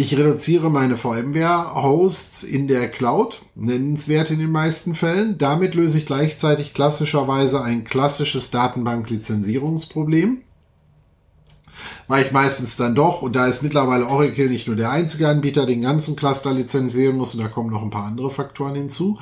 [0.00, 5.38] Ich reduziere meine VMware-Hosts in der Cloud, nennenswert in den meisten Fällen.
[5.38, 10.42] Damit löse ich gleichzeitig klassischerweise ein klassisches Datenbank-Lizenzierungsproblem.
[12.06, 15.66] Weil ich meistens dann doch, und da ist mittlerweile Oracle nicht nur der einzige Anbieter,
[15.66, 19.18] den ganzen Cluster lizenzieren muss, und da kommen noch ein paar andere Faktoren hinzu.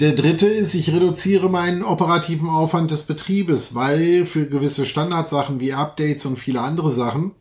[0.00, 5.74] Der dritte ist, ich reduziere meinen operativen Aufwand des Betriebes, weil für gewisse Standardsachen wie
[5.74, 7.32] Updates und viele andere Sachen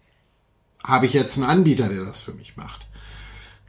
[0.86, 2.88] habe ich jetzt einen Anbieter, der das für mich macht.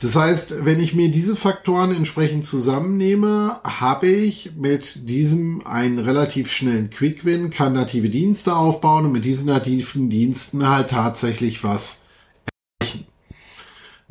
[0.01, 6.51] Das heißt, wenn ich mir diese Faktoren entsprechend zusammennehme, habe ich mit diesem einen relativ
[6.51, 12.05] schnellen Quick-Win, kann native Dienste aufbauen und mit diesen nativen Diensten halt tatsächlich was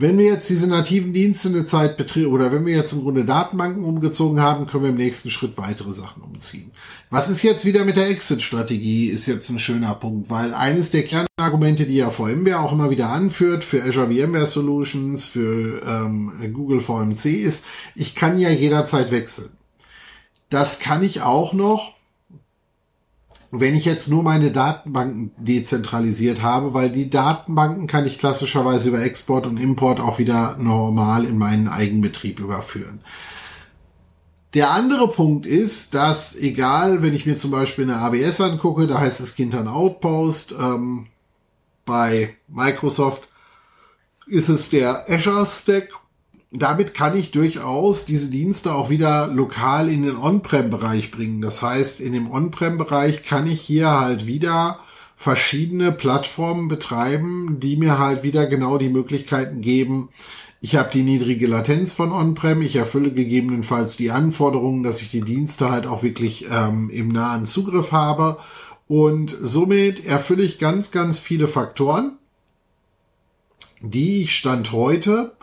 [0.04, 3.24] wenn wir jetzt diese nativen Dienste eine Zeit betreten oder wenn wir jetzt im Grunde
[3.24, 6.73] Datenbanken umgezogen haben, können wir im nächsten Schritt weitere Sachen umziehen.
[7.13, 11.04] Was ist jetzt wieder mit der Exit-Strategie, ist jetzt ein schöner Punkt, weil eines der
[11.04, 16.80] Kernargumente, die ja VMware auch immer wieder anführt für Azure VMware Solutions, für ähm, Google
[16.80, 19.52] VMC ist, ich kann ja jederzeit wechseln.
[20.49, 21.93] Das kann ich auch noch,
[23.52, 29.04] wenn ich jetzt nur meine Datenbanken dezentralisiert habe, weil die Datenbanken kann ich klassischerweise über
[29.04, 33.02] Export und Import auch wieder normal in meinen Eigenbetrieb überführen.
[34.54, 39.00] Der andere Punkt ist, dass egal, wenn ich mir zum Beispiel eine AWS angucke, da
[39.00, 41.08] heißt es Gintern Outpost, ähm,
[41.86, 43.28] Bei Microsoft
[44.26, 45.89] ist es der Azure Stack.
[46.52, 51.42] Damit kann ich durchaus diese Dienste auch wieder lokal in den On-Prem-Bereich bringen.
[51.42, 54.80] Das heißt, in dem On-Prem-Bereich kann ich hier halt wieder
[55.18, 60.10] verschiedene Plattformen betreiben, die mir halt wieder genau die Möglichkeiten geben.
[60.63, 65.21] Ich habe die niedrige Latenz von On-Prem, ich erfülle gegebenenfalls die Anforderungen, dass ich die
[65.21, 68.38] Dienste halt auch wirklich ähm, im nahen Zugriff habe.
[68.88, 72.13] Und somit erfülle ich ganz, ganz viele Faktoren
[73.84, 75.36] die ich Stand heute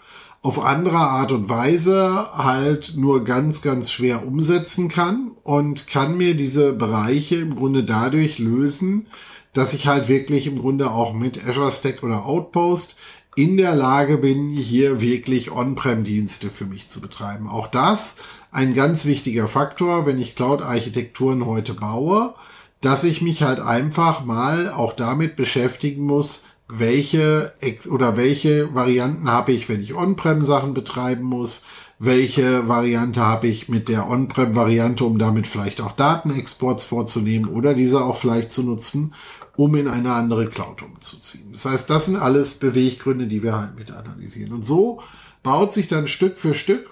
[0.42, 6.34] auf andere Art und Weise halt nur ganz, ganz schwer umsetzen kann und kann mir
[6.34, 9.08] diese Bereiche im Grunde dadurch lösen,
[9.52, 12.96] dass ich halt wirklich im Grunde auch mit Azure Stack oder Outpost
[13.36, 17.48] in der Lage bin, hier wirklich On-Prem-Dienste für mich zu betreiben.
[17.48, 18.16] Auch das
[18.50, 22.34] ein ganz wichtiger Faktor, wenn ich Cloud-Architekturen heute baue,
[22.80, 27.52] dass ich mich halt einfach mal auch damit beschäftigen muss, welche
[27.88, 31.64] oder welche Varianten habe ich, wenn ich On-Prem Sachen betreiben muss,
[31.98, 37.74] welche Variante habe ich mit der On-Prem Variante, um damit vielleicht auch Datenexports vorzunehmen oder
[37.74, 39.14] diese auch vielleicht zu nutzen,
[39.56, 41.52] um in eine andere Cloud umzuziehen.
[41.52, 44.52] Das heißt, das sind alles Beweggründe, die wir halt mit analysieren.
[44.52, 45.00] Und so
[45.42, 46.90] baut sich dann Stück für Stück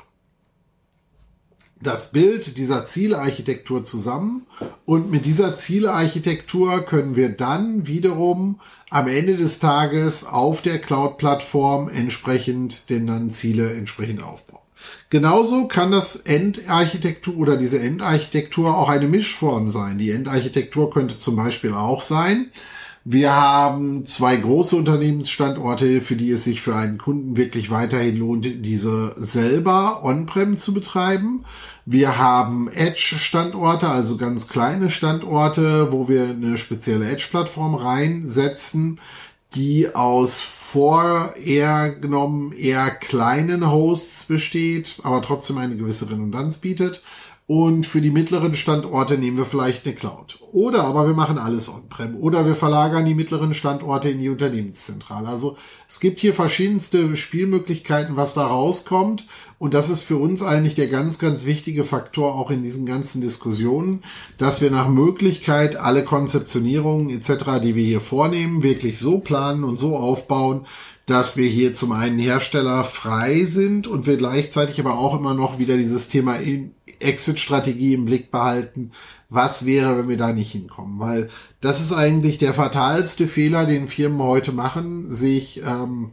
[1.81, 4.47] das Bild dieser Zielarchitektur zusammen
[4.85, 11.89] und mit dieser Zielarchitektur können wir dann wiederum am Ende des Tages auf der Cloud-Plattform
[11.89, 14.59] entsprechend den dann Ziele entsprechend aufbauen.
[15.11, 19.97] Genauso kann das Endarchitektur oder diese Endarchitektur auch eine Mischform sein.
[19.99, 22.51] Die Endarchitektur könnte zum Beispiel auch sein,
[23.11, 28.67] wir haben zwei große Unternehmensstandorte, für die es sich für einen Kunden wirklich weiterhin lohnt,
[28.67, 31.43] diese selber on-prem zu betreiben.
[31.87, 39.01] Wir haben Edge-Standorte, also ganz kleine Standorte, wo wir eine spezielle Edge-Plattform reinsetzen,
[39.55, 47.03] die aus vorher genommen eher kleinen Hosts besteht, aber trotzdem eine gewisse Redundanz bietet.
[47.51, 50.39] Und für die mittleren Standorte nehmen wir vielleicht eine Cloud.
[50.53, 52.15] Oder aber wir machen alles on-prem.
[52.17, 55.27] Oder wir verlagern die mittleren Standorte in die Unternehmenszentrale.
[55.27, 55.57] Also
[55.89, 59.25] es gibt hier verschiedenste Spielmöglichkeiten, was da rauskommt.
[59.59, 63.23] Und das ist für uns eigentlich der ganz, ganz wichtige Faktor auch in diesen ganzen
[63.23, 64.03] Diskussionen,
[64.37, 69.79] dass wir nach Möglichkeit alle Konzeptionierungen etc., die wir hier vornehmen, wirklich so planen und
[69.79, 70.67] so aufbauen,
[71.07, 75.59] dass wir hier zum einen Hersteller frei sind und wir gleichzeitig aber auch immer noch
[75.59, 76.37] wieder dieses Thema
[77.01, 78.93] Exit-Strategie im Blick behalten.
[79.29, 80.99] Was wäre, wenn wir da nicht hinkommen?
[80.99, 81.29] Weil
[81.61, 86.13] das ist eigentlich der fatalste Fehler, den Firmen heute machen, sich ähm,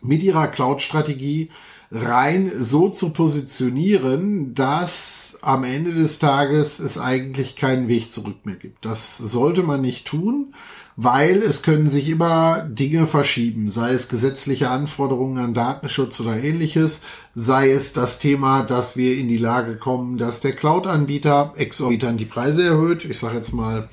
[0.00, 1.50] mit ihrer Cloud-Strategie
[1.90, 8.56] rein so zu positionieren, dass am Ende des Tages es eigentlich keinen Weg zurück mehr
[8.56, 8.84] gibt.
[8.84, 10.54] Das sollte man nicht tun
[10.96, 17.04] weil es können sich immer Dinge verschieben, sei es gesetzliche Anforderungen an Datenschutz oder ähnliches,
[17.34, 22.26] sei es das Thema, dass wir in die Lage kommen, dass der Cloud-Anbieter exorbitant die
[22.26, 23.04] Preise erhöht.
[23.04, 23.88] Ich sage jetzt mal,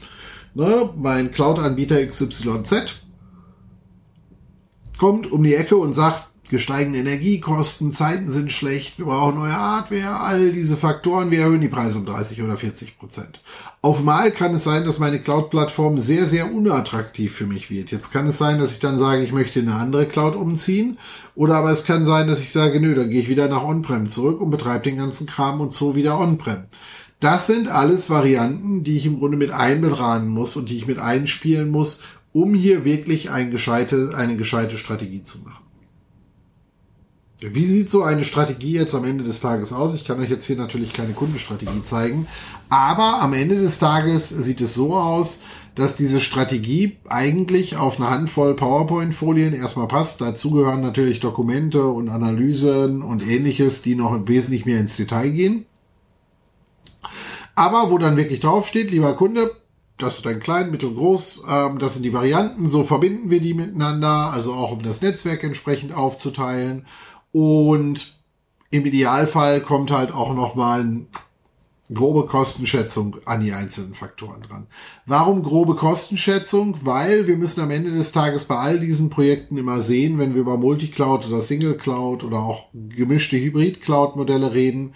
[0.53, 3.01] ne, mein Cloud-Anbieter XYZ
[4.99, 10.19] kommt um die Ecke und sagt, gesteigende Energiekosten, Zeiten sind schlecht, wir brauchen neue Hardware,
[10.19, 13.39] all diese Faktoren, wir erhöhen die Preise um 30 oder 40 Prozent.
[13.81, 17.89] Auf Mal kann es sein, dass meine Cloud-Plattform sehr, sehr unattraktiv für mich wird.
[17.89, 20.99] Jetzt kann es sein, dass ich dann sage, ich möchte in eine andere Cloud umziehen.
[21.33, 24.09] Oder aber es kann sein, dass ich sage, nö, dann gehe ich wieder nach On-Prem
[24.09, 26.65] zurück und betreibe den ganzen Kram und so wieder On-Prem.
[27.21, 30.99] Das sind alles Varianten, die ich im Grunde mit einbetragen muss und die ich mit
[30.99, 32.01] einspielen muss,
[32.33, 35.60] um hier wirklich ein gescheite, eine gescheite Strategie zu machen.
[37.43, 39.95] Wie sieht so eine Strategie jetzt am Ende des Tages aus?
[39.95, 42.27] Ich kann euch jetzt hier natürlich keine Kundenstrategie zeigen,
[42.69, 45.41] aber am Ende des Tages sieht es so aus,
[45.73, 50.21] dass diese Strategie eigentlich auf eine Handvoll PowerPoint-Folien erstmal passt.
[50.21, 55.65] Dazu gehören natürlich Dokumente und Analysen und ähnliches, die noch wesentlich mehr ins Detail gehen.
[57.55, 59.49] Aber wo dann wirklich draufsteht, lieber Kunde,
[59.97, 64.31] das ist ein klein, mittelgroß, ähm, das sind die Varianten, so verbinden wir die miteinander,
[64.31, 66.85] also auch um das Netzwerk entsprechend aufzuteilen.
[67.31, 68.17] Und
[68.69, 71.05] im Idealfall kommt halt auch nochmal eine
[71.93, 74.67] grobe Kostenschätzung an die einzelnen Faktoren dran.
[75.05, 76.77] Warum grobe Kostenschätzung?
[76.83, 80.41] Weil wir müssen am Ende des Tages bei all diesen Projekten immer sehen, wenn wir
[80.41, 84.93] über Multicloud oder Single Cloud oder auch gemischte Hybrid-Cloud-Modelle reden,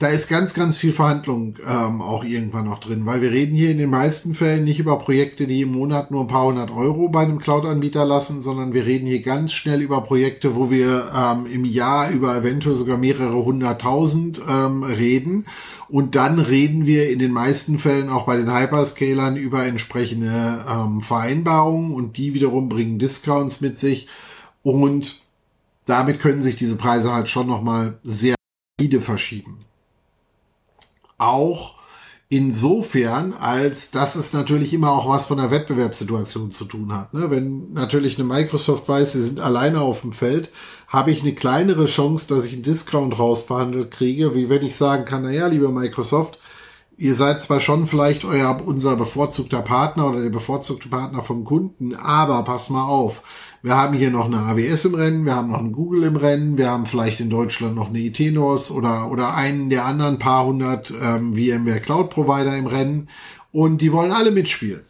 [0.00, 3.70] da ist ganz, ganz viel Verhandlung ähm, auch irgendwann noch drin, weil wir reden hier
[3.70, 7.08] in den meisten Fällen nicht über Projekte, die im Monat nur ein paar hundert Euro
[7.08, 11.46] bei einem Cloud-Anbieter lassen, sondern wir reden hier ganz schnell über Projekte, wo wir ähm,
[11.46, 15.46] im Jahr über eventuell sogar mehrere hunderttausend ähm, reden.
[15.88, 21.02] Und dann reden wir in den meisten Fällen auch bei den Hyperscalern über entsprechende ähm,
[21.02, 24.08] Vereinbarungen und die wiederum bringen Discounts mit sich
[24.64, 25.22] und
[25.84, 28.34] damit können sich diese Preise halt schon nochmal sehr
[29.00, 29.63] verschieben
[31.18, 31.74] auch
[32.28, 37.14] insofern, als dass es natürlich immer auch was von der Wettbewerbssituation zu tun hat.
[37.14, 37.30] Ne?
[37.30, 40.50] Wenn natürlich eine Microsoft weiß, sie sind alleine auf dem Feld,
[40.88, 45.04] habe ich eine kleinere Chance, dass ich einen Discount rausverhandelt kriege, wie wenn ich sagen
[45.04, 46.38] kann, naja, lieber Microsoft,
[46.96, 51.94] ihr seid zwar schon vielleicht euer, unser bevorzugter Partner oder der bevorzugte Partner vom Kunden,
[51.94, 53.22] aber pass mal auf,
[53.64, 56.58] wir haben hier noch eine AWS im Rennen, wir haben noch eine Google im Rennen,
[56.58, 60.92] wir haben vielleicht in Deutschland noch eine Itenos oder, oder einen der anderen paar hundert
[61.02, 63.08] ähm, VMware Cloud Provider im Rennen
[63.52, 64.82] und die wollen alle mitspielen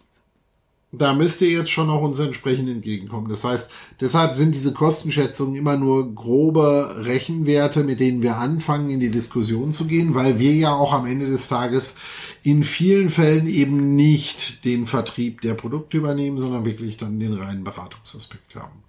[0.98, 3.28] da müsst ihr jetzt schon auch uns entsprechend entgegenkommen.
[3.28, 3.68] Das heißt,
[4.00, 9.72] deshalb sind diese Kostenschätzungen immer nur grobe Rechenwerte, mit denen wir anfangen, in die Diskussion
[9.72, 11.96] zu gehen, weil wir ja auch am Ende des Tages
[12.44, 17.64] in vielen Fällen eben nicht den Vertrieb der Produkte übernehmen, sondern wirklich dann den reinen
[17.64, 18.84] Beratungsaspekt haben.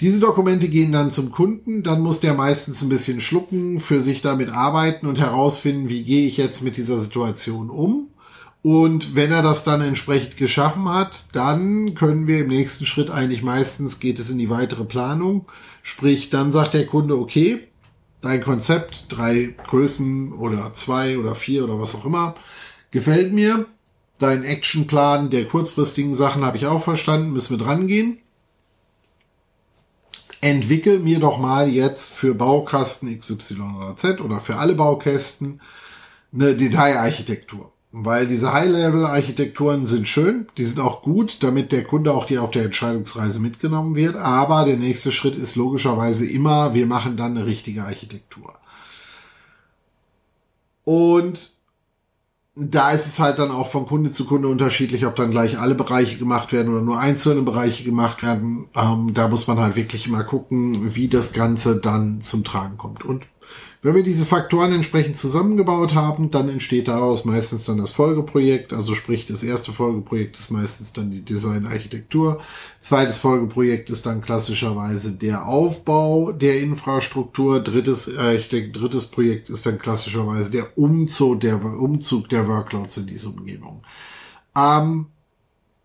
[0.00, 4.20] Diese Dokumente gehen dann zum Kunden, dann muss der meistens ein bisschen schlucken, für sich
[4.20, 8.10] damit arbeiten und herausfinden, wie gehe ich jetzt mit dieser Situation um
[8.66, 13.44] und wenn er das dann entsprechend geschaffen hat, dann können wir im nächsten Schritt eigentlich
[13.44, 15.46] meistens geht es in die weitere Planung.
[15.84, 17.68] Sprich, dann sagt der Kunde, okay,
[18.20, 22.34] dein Konzept, drei Größen oder zwei oder vier oder was auch immer,
[22.90, 23.66] gefällt mir.
[24.18, 28.18] Dein Actionplan der kurzfristigen Sachen habe ich auch verstanden, müssen wir dran gehen.
[30.40, 35.60] Entwickel mir doch mal jetzt für Baukasten XY oder Z oder für alle Baukästen
[36.32, 37.72] eine Detailarchitektur.
[37.98, 42.50] Weil diese High-Level-Architekturen sind schön, die sind auch gut, damit der Kunde auch die auf
[42.50, 44.16] der Entscheidungsreise mitgenommen wird.
[44.16, 48.52] Aber der nächste Schritt ist logischerweise immer, wir machen dann eine richtige Architektur.
[50.84, 51.54] Und
[52.54, 55.74] da ist es halt dann auch von Kunde zu Kunde unterschiedlich, ob dann gleich alle
[55.74, 58.68] Bereiche gemacht werden oder nur einzelne Bereiche gemacht werden.
[58.74, 63.04] Ähm, da muss man halt wirklich immer gucken, wie das Ganze dann zum Tragen kommt.
[63.06, 63.26] Und
[63.82, 68.72] wenn wir diese Faktoren entsprechend zusammengebaut haben, dann entsteht daraus meistens dann das Folgeprojekt.
[68.72, 72.40] Also sprich, das erste Folgeprojekt ist meistens dann die Design-Architektur.
[72.80, 77.60] Zweites Folgeprojekt ist dann klassischerweise der Aufbau der Infrastruktur.
[77.60, 83.28] Drittes, äh, drittes Projekt ist dann klassischerweise der Umzug der, Umzug der Workloads in diese
[83.28, 83.82] Umgebung.
[84.56, 85.06] Ähm,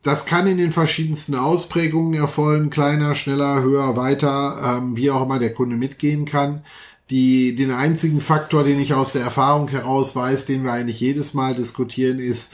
[0.04, 5.38] das kann in den verschiedensten Ausprägungen erfolgen, kleiner, schneller, höher, weiter, ähm, wie auch immer
[5.38, 6.64] der Kunde mitgehen kann.
[7.12, 11.34] Die, den einzigen Faktor, den ich aus der Erfahrung heraus weiß, den wir eigentlich jedes
[11.34, 12.54] Mal diskutieren, ist,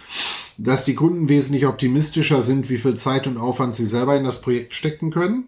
[0.57, 4.41] dass die Kunden wesentlich optimistischer sind, wie viel Zeit und Aufwand sie selber in das
[4.41, 5.47] Projekt stecken können,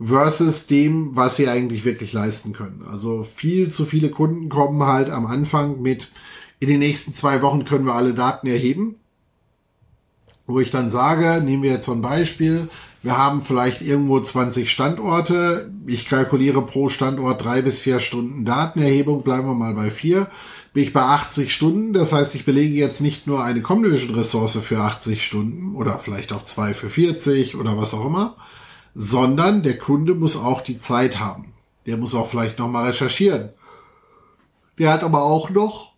[0.00, 2.84] versus dem, was sie eigentlich wirklich leisten können.
[2.84, 6.10] Also viel zu viele Kunden kommen halt am Anfang mit,
[6.58, 8.96] in den nächsten zwei Wochen können wir alle Daten erheben.
[10.46, 12.68] Wo ich dann sage, nehmen wir jetzt so ein Beispiel,
[13.02, 15.72] wir haben vielleicht irgendwo 20 Standorte.
[15.86, 19.22] Ich kalkuliere pro Standort drei bis vier Stunden Datenerhebung.
[19.22, 20.28] Bleiben wir mal bei vier.
[20.72, 21.92] Bin ich bei 80 Stunden.
[21.92, 26.32] Das heißt, ich belege jetzt nicht nur eine Comdivision Ressource für 80 Stunden oder vielleicht
[26.32, 28.36] auch zwei für 40 oder was auch immer,
[28.94, 31.54] sondern der Kunde muss auch die Zeit haben.
[31.86, 33.48] Der muss auch vielleicht noch mal recherchieren.
[34.78, 35.91] Der hat aber auch noch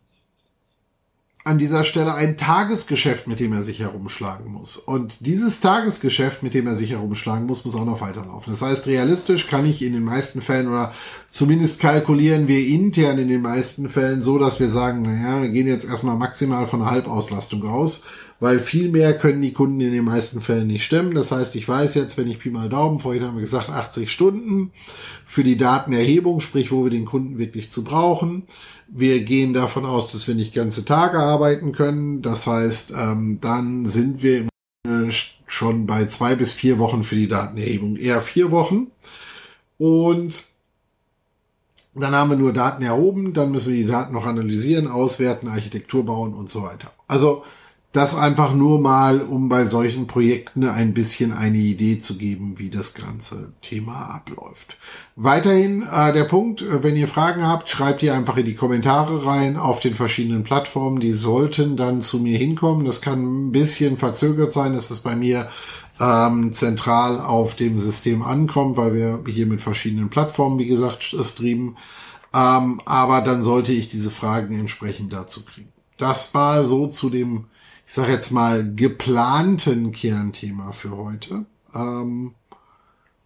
[1.47, 4.79] an dieser Stelle ein Tagesgeschäft, mit dem er sich herumschlagen muss.
[4.79, 8.51] Und dieses Tagesgeschäft, mit dem er sich herumschlagen muss, muss auch noch weiterlaufen.
[8.51, 10.95] Das heißt, realistisch kann ich in den meisten Fällen oder
[11.29, 15.67] zumindest kalkulieren wir intern in den meisten Fällen so, dass wir sagen, naja, wir gehen
[15.67, 18.07] jetzt erstmal maximal von einer Halbauslastung aus,
[18.41, 21.15] weil viel mehr können die Kunden in den meisten Fällen nicht stemmen.
[21.15, 24.11] Das heißt, ich weiß jetzt, wenn ich Pi mal Daumen, vorhin haben wir gesagt, 80
[24.11, 24.71] Stunden
[25.27, 28.45] für die Datenerhebung, sprich, wo wir den Kunden wirklich zu brauchen
[28.89, 32.23] wir gehen davon aus, dass wir nicht ganze Tage arbeiten können.
[32.23, 34.49] Das heißt, ähm, dann sind wir
[35.47, 37.97] schon bei zwei bis vier Wochen für die Datenerhebung.
[37.97, 38.89] Eher vier Wochen.
[39.79, 40.45] Und
[41.95, 46.05] dann haben wir nur Daten erhoben, dann müssen wir die Daten noch analysieren, auswerten, Architektur
[46.05, 46.93] bauen und so weiter.
[47.07, 47.45] Also
[47.95, 52.69] das einfach nur mal, um bei solchen Projekten ein bisschen eine Idee zu geben, wie
[52.69, 54.77] das ganze Thema abläuft.
[55.15, 59.25] Weiterhin äh, der Punkt, äh, wenn ihr Fragen habt, schreibt ihr einfach in die Kommentare
[59.25, 60.99] rein auf den verschiedenen Plattformen.
[60.99, 62.85] Die sollten dann zu mir hinkommen.
[62.85, 65.49] Das kann ein bisschen verzögert sein, dass es bei mir
[66.01, 71.77] ähm, zentral auf dem System ankommt, weil wir hier mit verschiedenen Plattformen, wie gesagt, streamen.
[72.35, 75.69] Ähm, aber dann sollte ich diese Fragen entsprechend dazu kriegen.
[75.97, 77.45] Das war so zu dem,
[77.87, 81.45] ich sage jetzt mal, geplanten Kernthema für heute.
[81.75, 82.35] Ähm,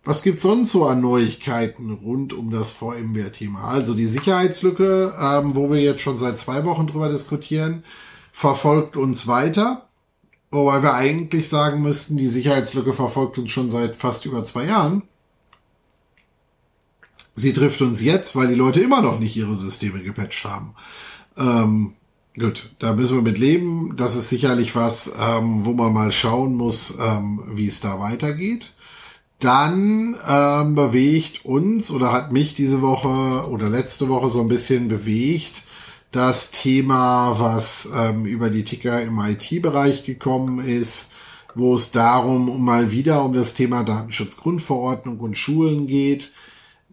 [0.04, 3.64] was gibt's sonst so an Neuigkeiten rund um das VMware-Thema?
[3.64, 7.84] Also die Sicherheitslücke, ähm, wo wir jetzt schon seit zwei Wochen drüber diskutieren,
[8.32, 9.86] verfolgt uns weiter.
[10.50, 15.02] Wobei wir eigentlich sagen müssten, die Sicherheitslücke verfolgt uns schon seit fast über zwei Jahren.
[17.34, 20.74] Sie trifft uns jetzt, weil die Leute immer noch nicht ihre Systeme gepatcht haben.
[21.36, 21.94] Ähm,
[22.38, 23.94] gut, da müssen wir mit leben.
[23.96, 28.72] Das ist sicherlich was, ähm, wo man mal schauen muss, ähm, wie es da weitergeht.
[29.40, 34.88] Dann ähm, bewegt uns oder hat mich diese Woche oder letzte Woche so ein bisschen
[34.88, 35.62] bewegt
[36.10, 41.12] das Thema, was ähm, über die Ticker im IT-Bereich gekommen ist,
[41.54, 46.32] wo es darum um mal wieder um das Thema Datenschutzgrundverordnung und Schulen geht.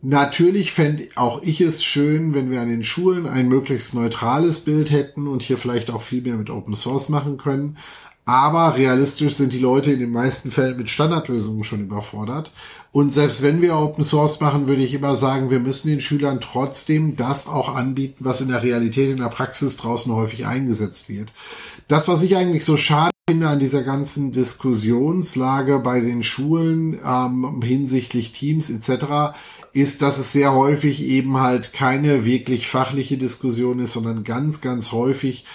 [0.08, 4.91] Natürlich fände auch ich es schön, wenn wir an den Schulen ein möglichst neutrales Bild
[4.91, 7.78] hätten und hier vielleicht auch viel mehr mit Open Source machen können.
[8.24, 12.51] Aber realistisch sind die Leute in den meisten Fällen mit Standardlösungen schon überfordert.
[12.91, 16.39] Und selbst wenn wir Open Source machen, würde ich immer sagen, wir müssen den Schülern
[16.39, 21.34] trotzdem das auch anbieten, was in der Realität, in der Praxis draußen häufig eingesetzt wird.
[21.88, 27.60] Das, was ich eigentlich so schade finde an dieser ganzen Diskussionslage bei den Schulen ähm,
[27.64, 29.34] hinsichtlich Teams etc.,
[29.76, 34.91] ist, dass es sehr häufig eben halt keine wirklich fachliche Diskussion ist, sondern ganz, ganz
[34.91, 35.45] häufig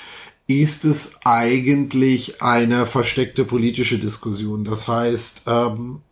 [0.46, 4.64] ist es eigentlich eine versteckte politische Diskussion.
[4.64, 6.02] Das heißt, ähm,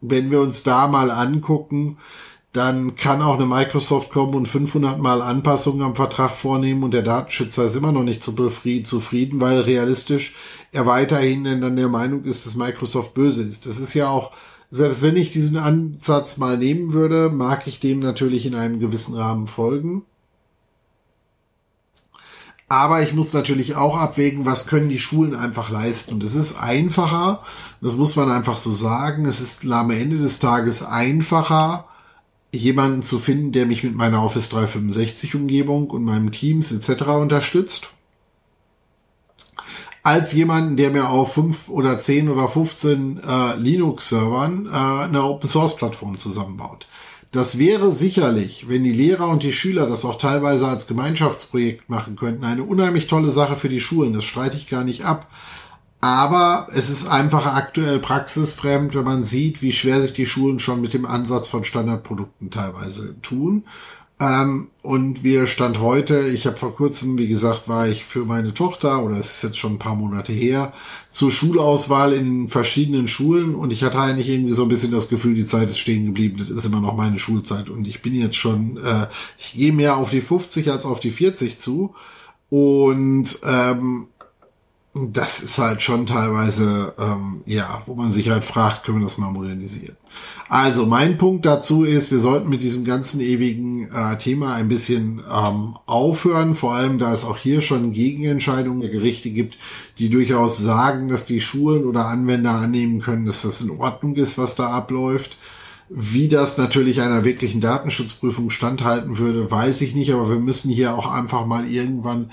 [0.00, 1.98] wenn wir uns da mal angucken,
[2.52, 7.02] dann kann auch eine Microsoft kommen und 500 Mal Anpassungen am Vertrag vornehmen und der
[7.02, 10.34] Datenschützer ist immer noch nicht so zufrieden, weil realistisch
[10.72, 13.66] er weiterhin dann der Meinung ist, dass Microsoft böse ist.
[13.66, 14.32] Das ist ja auch,
[14.70, 19.14] selbst wenn ich diesen Ansatz mal nehmen würde, mag ich dem natürlich in einem gewissen
[19.14, 20.02] Rahmen folgen.
[22.68, 26.14] Aber ich muss natürlich auch abwägen, was können die Schulen einfach leisten.
[26.14, 27.42] Und es ist einfacher,
[27.80, 31.86] das muss man einfach so sagen, es ist am Ende des Tages einfacher,
[32.52, 37.08] jemanden zu finden, der mich mit meiner Office 365 Umgebung und meinem Teams etc.
[37.08, 37.88] unterstützt,
[40.02, 46.18] als jemanden, der mir auf fünf oder zehn oder 15 äh, Linux-Servern äh, eine Open-Source-Plattform
[46.18, 46.86] zusammenbaut.
[47.32, 52.16] Das wäre sicherlich, wenn die Lehrer und die Schüler das auch teilweise als Gemeinschaftsprojekt machen
[52.16, 54.14] könnten, eine unheimlich tolle Sache für die Schulen.
[54.14, 55.28] Das streite ich gar nicht ab.
[56.00, 60.80] Aber es ist einfach aktuell praxisfremd, wenn man sieht, wie schwer sich die Schulen schon
[60.80, 63.64] mit dem Ansatz von Standardprodukten teilweise tun.
[64.20, 68.52] Ähm, und wir stand heute, ich habe vor kurzem, wie gesagt, war ich für meine
[68.52, 70.74] Tochter, oder es ist jetzt schon ein paar Monate her,
[71.10, 73.54] zur Schulauswahl in verschiedenen Schulen.
[73.54, 76.36] Und ich hatte eigentlich irgendwie so ein bisschen das Gefühl, die Zeit ist stehen geblieben,
[76.38, 77.70] das ist immer noch meine Schulzeit.
[77.70, 79.06] Und ich bin jetzt schon, äh,
[79.38, 81.94] ich gehe mehr auf die 50 als auf die 40 zu.
[82.50, 84.08] Und ähm,
[84.92, 89.18] das ist halt schon teilweise, ähm, ja, wo man sich halt fragt, können wir das
[89.18, 89.96] mal modernisieren.
[90.48, 95.22] Also mein Punkt dazu ist, wir sollten mit diesem ganzen ewigen äh, Thema ein bisschen
[95.32, 99.58] ähm, aufhören, vor allem da es auch hier schon Gegenentscheidungen der Gerichte gibt,
[99.98, 104.38] die durchaus sagen, dass die Schulen oder Anwender annehmen können, dass das in Ordnung ist,
[104.38, 105.38] was da abläuft.
[105.88, 110.96] Wie das natürlich einer wirklichen Datenschutzprüfung standhalten würde, weiß ich nicht, aber wir müssen hier
[110.96, 112.30] auch einfach mal irgendwann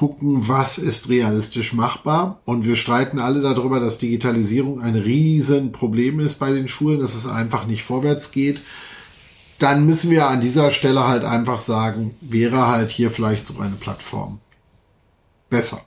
[0.00, 2.40] gucken, was ist realistisch machbar.
[2.46, 7.26] Und wir streiten alle darüber, dass Digitalisierung ein Riesenproblem ist bei den Schulen, dass es
[7.26, 8.62] einfach nicht vorwärts geht.
[9.58, 13.76] Dann müssen wir an dieser Stelle halt einfach sagen, wäre halt hier vielleicht so eine
[13.76, 14.38] Plattform
[15.50, 15.82] besser.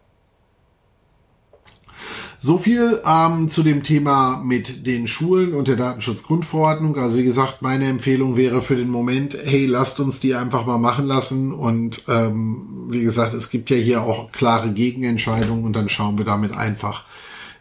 [2.45, 6.97] So viel ähm, zu dem Thema mit den Schulen und der Datenschutzgrundverordnung.
[6.97, 10.77] Also wie gesagt, meine Empfehlung wäre für den Moment, hey, lasst uns die einfach mal
[10.77, 11.53] machen lassen.
[11.53, 16.25] Und ähm, wie gesagt, es gibt ja hier auch klare Gegenentscheidungen und dann schauen wir
[16.25, 17.05] damit einfach,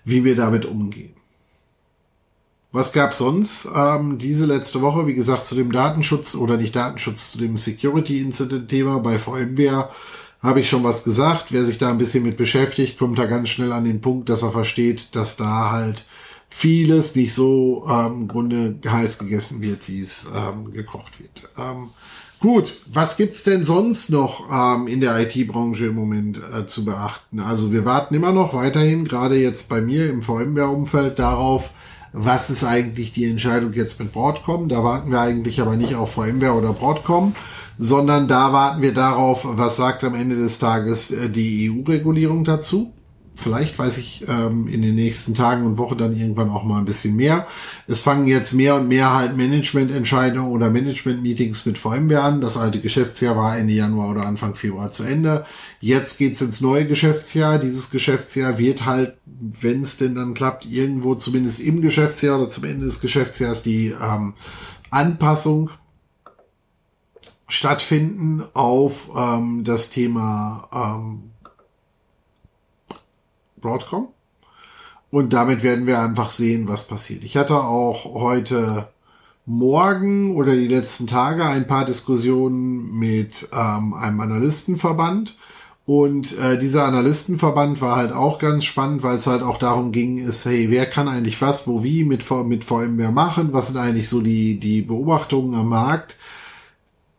[0.04, 1.14] wie wir damit umgehen.
[2.72, 5.06] Was gab sonst ähm, diese letzte Woche?
[5.06, 9.90] Wie gesagt, zu dem Datenschutz oder nicht Datenschutz, zu dem Security Incident Thema bei VMware
[10.42, 11.52] habe ich schon was gesagt.
[11.52, 14.42] Wer sich da ein bisschen mit beschäftigt, kommt da ganz schnell an den Punkt, dass
[14.42, 16.06] er versteht, dass da halt
[16.50, 21.48] vieles nicht so ähm, im Grunde heiß gegessen wird, wie es ähm, gekocht wird.
[21.56, 21.90] Ähm,
[22.40, 27.40] gut, was gibt's denn sonst noch ähm, in der IT-Branche im Moment äh, zu beachten?
[27.40, 31.70] Also wir warten immer noch weiterhin, gerade jetzt bei mir im VMware-Umfeld, darauf,
[32.12, 34.68] was ist eigentlich die Entscheidung jetzt mit Broadcom.
[34.68, 37.34] Da warten wir eigentlich aber nicht auf VMware oder Broadcom,
[37.78, 42.92] sondern da warten wir darauf, was sagt am Ende des Tages äh, die EU-Regulierung dazu.
[43.34, 46.84] Vielleicht weiß ich ähm, in den nächsten Tagen und Wochen dann irgendwann auch mal ein
[46.84, 47.46] bisschen mehr.
[47.88, 52.40] Es fangen jetzt mehr und mehr halt Managemententscheidungen oder Management-Meetings mit VMware an.
[52.42, 55.46] Das alte Geschäftsjahr war Ende Januar oder Anfang Februar zu Ende.
[55.80, 57.58] Jetzt geht's ins neue Geschäftsjahr.
[57.58, 62.64] Dieses Geschäftsjahr wird halt, wenn es denn dann klappt, irgendwo zumindest im Geschäftsjahr oder zum
[62.64, 64.34] Ende des Geschäftsjahres die ähm,
[64.90, 65.70] Anpassung
[67.52, 71.30] stattfinden auf ähm, das Thema ähm,
[73.60, 74.08] Broadcom.
[75.10, 77.24] Und damit werden wir einfach sehen, was passiert.
[77.24, 78.88] Ich hatte auch heute
[79.44, 85.36] Morgen oder die letzten Tage ein paar Diskussionen mit ähm, einem Analystenverband.
[85.84, 90.16] Und äh, dieser Analystenverband war halt auch ganz spannend, weil es halt auch darum ging,
[90.16, 93.52] ist, hey, wer kann eigentlich was, wo, wie mit, mit VMware machen?
[93.52, 96.16] Was sind eigentlich so die, die Beobachtungen am Markt?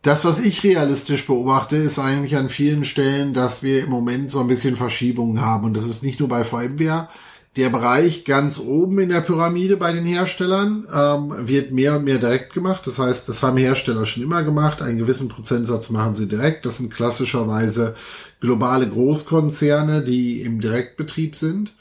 [0.04, 4.40] Das, was ich realistisch beobachte, ist eigentlich an vielen Stellen, dass wir im Moment so
[4.40, 5.64] ein bisschen Verschiebungen haben.
[5.64, 7.08] Und das ist nicht nur bei VMware.
[7.56, 12.18] Der Bereich ganz oben in der Pyramide bei den Herstellern ähm, wird mehr und mehr
[12.18, 12.86] direkt gemacht.
[12.86, 14.82] Das heißt, das haben Hersteller schon immer gemacht.
[14.82, 16.66] Einen gewissen Prozentsatz machen sie direkt.
[16.66, 17.96] Das sind klassischerweise
[18.40, 21.72] globale Großkonzerne, die im Direktbetrieb sind.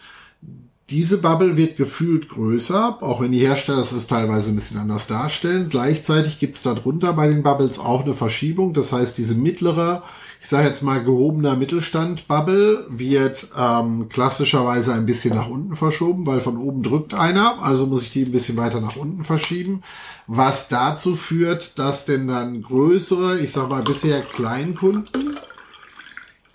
[0.94, 5.70] Diese Bubble wird gefühlt größer, auch wenn die Hersteller es teilweise ein bisschen anders darstellen.
[5.70, 8.74] Gleichzeitig gibt es darunter bei den Bubbles auch eine Verschiebung.
[8.74, 10.04] Das heißt, diese mittlere,
[10.40, 16.42] ich sage jetzt mal gehobener Mittelstand-Bubble wird ähm, klassischerweise ein bisschen nach unten verschoben, weil
[16.42, 19.82] von oben drückt einer, also muss ich die ein bisschen weiter nach unten verschieben,
[20.28, 25.40] was dazu führt, dass denn dann größere, ich sage mal bisher Kleinkunden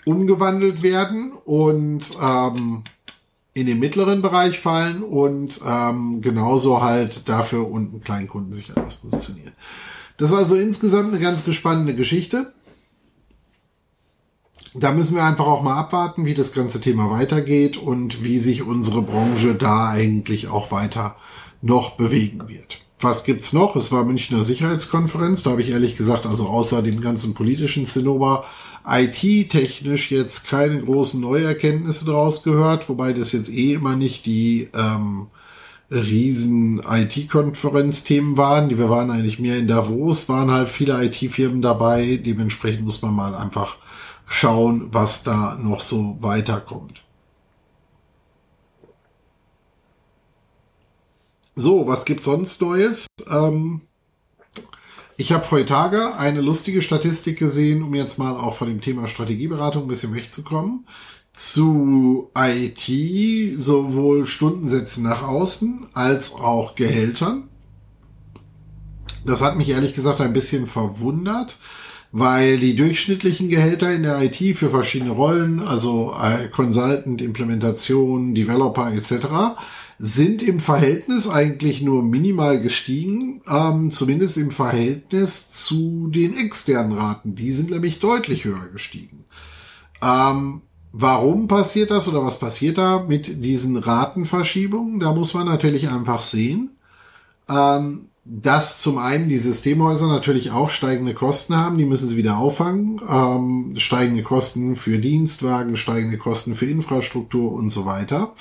[0.05, 2.85] umgewandelt werden und ähm,
[3.61, 9.53] in den mittleren Bereich fallen und ähm, genauso halt dafür unten Kleinkunden sich anders positionieren.
[10.17, 12.53] Das ist also insgesamt eine ganz gespannte Geschichte.
[14.75, 18.63] Da müssen wir einfach auch mal abwarten, wie das ganze Thema weitergeht und wie sich
[18.63, 21.17] unsere Branche da eigentlich auch weiter
[21.63, 22.81] noch bewegen wird.
[23.01, 23.77] Was gibt's noch?
[23.77, 25.43] Es war Münchner Sicherheitskonferenz.
[25.45, 28.45] Da habe ich ehrlich gesagt, also außer dem ganzen politischen Zinnober,
[28.89, 35.29] IT-technisch jetzt keine großen Neuerkenntnisse draus gehört, wobei das jetzt eh immer nicht die ähm,
[35.91, 38.69] riesen IT-Konferenzthemen waren.
[38.69, 42.17] Die wir waren eigentlich mehr in Davos, waren halt viele IT-Firmen dabei.
[42.17, 43.77] Dementsprechend muss man mal einfach
[44.27, 47.03] schauen, was da noch so weiterkommt.
[51.57, 53.07] So, was gibt's sonst Neues?
[53.29, 53.81] Ähm,
[55.21, 59.83] ich habe heutzutage eine lustige Statistik gesehen, um jetzt mal auch von dem Thema Strategieberatung
[59.83, 60.87] ein bisschen wegzukommen.
[61.33, 67.49] Zu IT, sowohl Stundensätzen nach außen als auch Gehältern.
[69.27, 71.59] Das hat mich ehrlich gesagt ein bisschen verwundert,
[72.13, 78.93] weil die durchschnittlichen Gehälter in der IT für verschiedene Rollen, also äh, Consultant, Implementation, Developer
[78.95, 79.59] etc.,
[79.99, 87.35] sind im Verhältnis eigentlich nur minimal gestiegen, ähm, zumindest im Verhältnis zu den externen Raten.
[87.35, 89.25] Die sind nämlich deutlich höher gestiegen.
[90.01, 95.01] Ähm, warum passiert das oder was passiert da mit diesen Ratenverschiebungen?
[95.01, 96.71] Da muss man natürlich einfach sehen.
[97.49, 102.37] Ähm, dass zum einen die Systemhäuser natürlich auch steigende Kosten haben, die müssen sie wieder
[102.37, 108.35] auffangen, ähm, steigende Kosten für Dienstwagen, steigende Kosten für Infrastruktur und so weiter.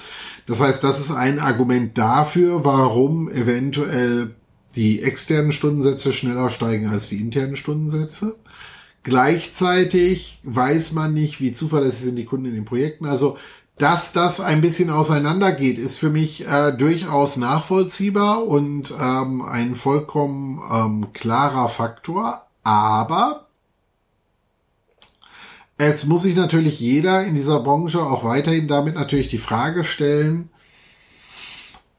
[0.45, 4.35] Das heißt, das ist ein Argument dafür, warum eventuell
[4.75, 8.35] die externen Stundensätze schneller steigen als die internen Stundensätze.
[9.03, 13.05] Gleichzeitig weiß man nicht, wie zuverlässig sind die Kunden in den Projekten.
[13.05, 13.38] Also
[13.78, 20.61] dass das ein bisschen auseinandergeht, ist für mich äh, durchaus nachvollziehbar und ähm, ein vollkommen
[20.71, 22.47] ähm, klarer Faktor.
[22.63, 23.45] Aber
[25.78, 30.49] es muss sich natürlich jeder in dieser Branche auch weiterhin damit natürlich die Frage stellen,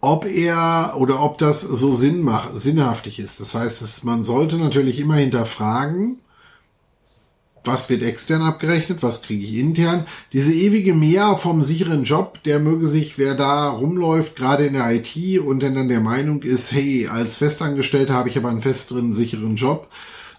[0.01, 3.41] ob er oder ob das so Sinn sinnhaftig ist.
[3.41, 6.18] Das heißt, man sollte natürlich immer hinterfragen,
[7.69, 10.07] was wird extern abgerechnet, was kriege ich intern.
[10.33, 14.91] Diese ewige Mehr vom sicheren Job, der möge sich, wer da rumläuft, gerade in der
[14.91, 19.55] IT und dann der Meinung ist, hey, als Festangestellter habe ich aber einen festeren, sicheren
[19.55, 19.89] Job.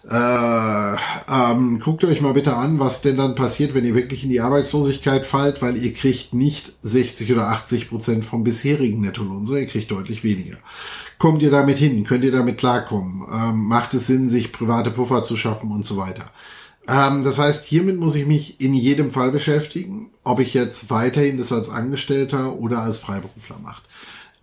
[0.10, 0.96] Äh,
[1.30, 4.42] ähm, guckt euch mal bitte an, was denn dann passiert, wenn ihr wirklich in die
[4.42, 9.70] Arbeitslosigkeit fallt, weil ihr kriegt nicht 60 oder 80 Prozent vom bisherigen Nettolohn, sondern ihr
[9.70, 10.58] kriegt deutlich weniger.
[11.20, 12.06] Kommt ihr damit hin?
[12.06, 13.24] Könnt ihr damit klarkommen?
[13.32, 16.24] Ähm, macht es Sinn, sich private Puffer zu schaffen und so weiter?
[16.90, 21.38] Ähm, das heißt, hiermit muss ich mich in jedem Fall beschäftigen, ob ich jetzt weiterhin
[21.38, 23.84] das als Angestellter oder als Freiberufler mache.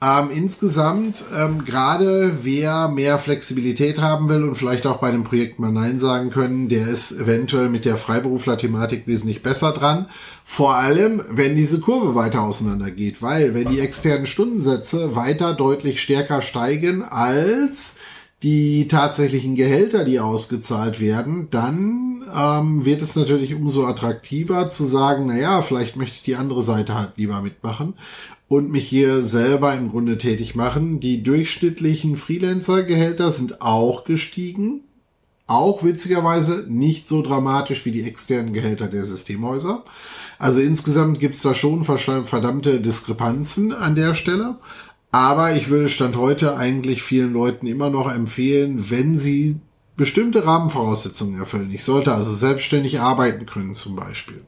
[0.03, 5.59] Ähm, insgesamt, ähm, gerade wer mehr Flexibilität haben will und vielleicht auch bei einem Projekt
[5.59, 10.07] mal Nein sagen können, der ist eventuell mit der Freiberufler-Thematik wesentlich besser dran.
[10.45, 16.03] Vor allem, wenn diese Kurve weiter auseinander geht, weil wenn die externen Stundensätze weiter deutlich
[16.03, 17.97] stärker steigen als
[18.43, 25.27] die tatsächlichen Gehälter, die ausgezahlt werden, dann ähm, wird es natürlich umso attraktiver zu sagen,
[25.27, 27.95] naja, vielleicht möchte ich die andere Seite halt lieber mitmachen
[28.49, 31.01] und mich hier selber im Grunde tätig machen.
[31.01, 34.83] Die durchschnittlichen Freelancer-Gehälter sind auch gestiegen.
[35.49, 39.85] Auch witzigerweise nicht so dramatisch wie die externen Gehälter der Systemhäuser.
[40.39, 44.57] Also insgesamt gibt's da schon verdammte Diskrepanzen an der Stelle.
[45.17, 49.59] Aber ich würde Stand heute eigentlich vielen Leuten immer noch empfehlen, wenn sie
[49.97, 51.71] bestimmte Rahmenvoraussetzungen erfüllen.
[51.73, 54.45] Ich sollte also selbstständig arbeiten können zum Beispiel.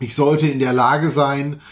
[0.00, 1.62] Ich sollte in der Lage sein,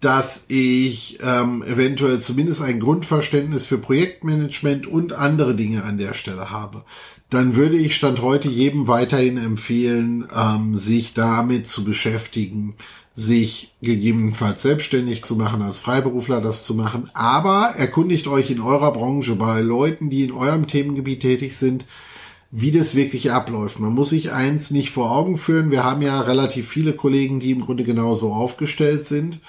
[0.00, 6.50] dass ich ähm, eventuell zumindest ein Grundverständnis für Projektmanagement und andere Dinge an der Stelle
[6.50, 6.84] habe,
[7.30, 12.74] dann würde ich Stand heute jedem weiterhin empfehlen, ähm, sich damit zu beschäftigen,
[13.14, 17.10] sich gegebenenfalls selbstständig zu machen, als Freiberufler das zu machen.
[17.14, 21.86] Aber erkundigt euch in eurer Branche bei Leuten, die in eurem Themengebiet tätig sind,
[22.50, 23.80] wie das wirklich abläuft.
[23.80, 25.70] Man muss sich eins nicht vor Augen führen.
[25.70, 29.40] Wir haben ja relativ viele Kollegen, die im Grunde genauso aufgestellt sind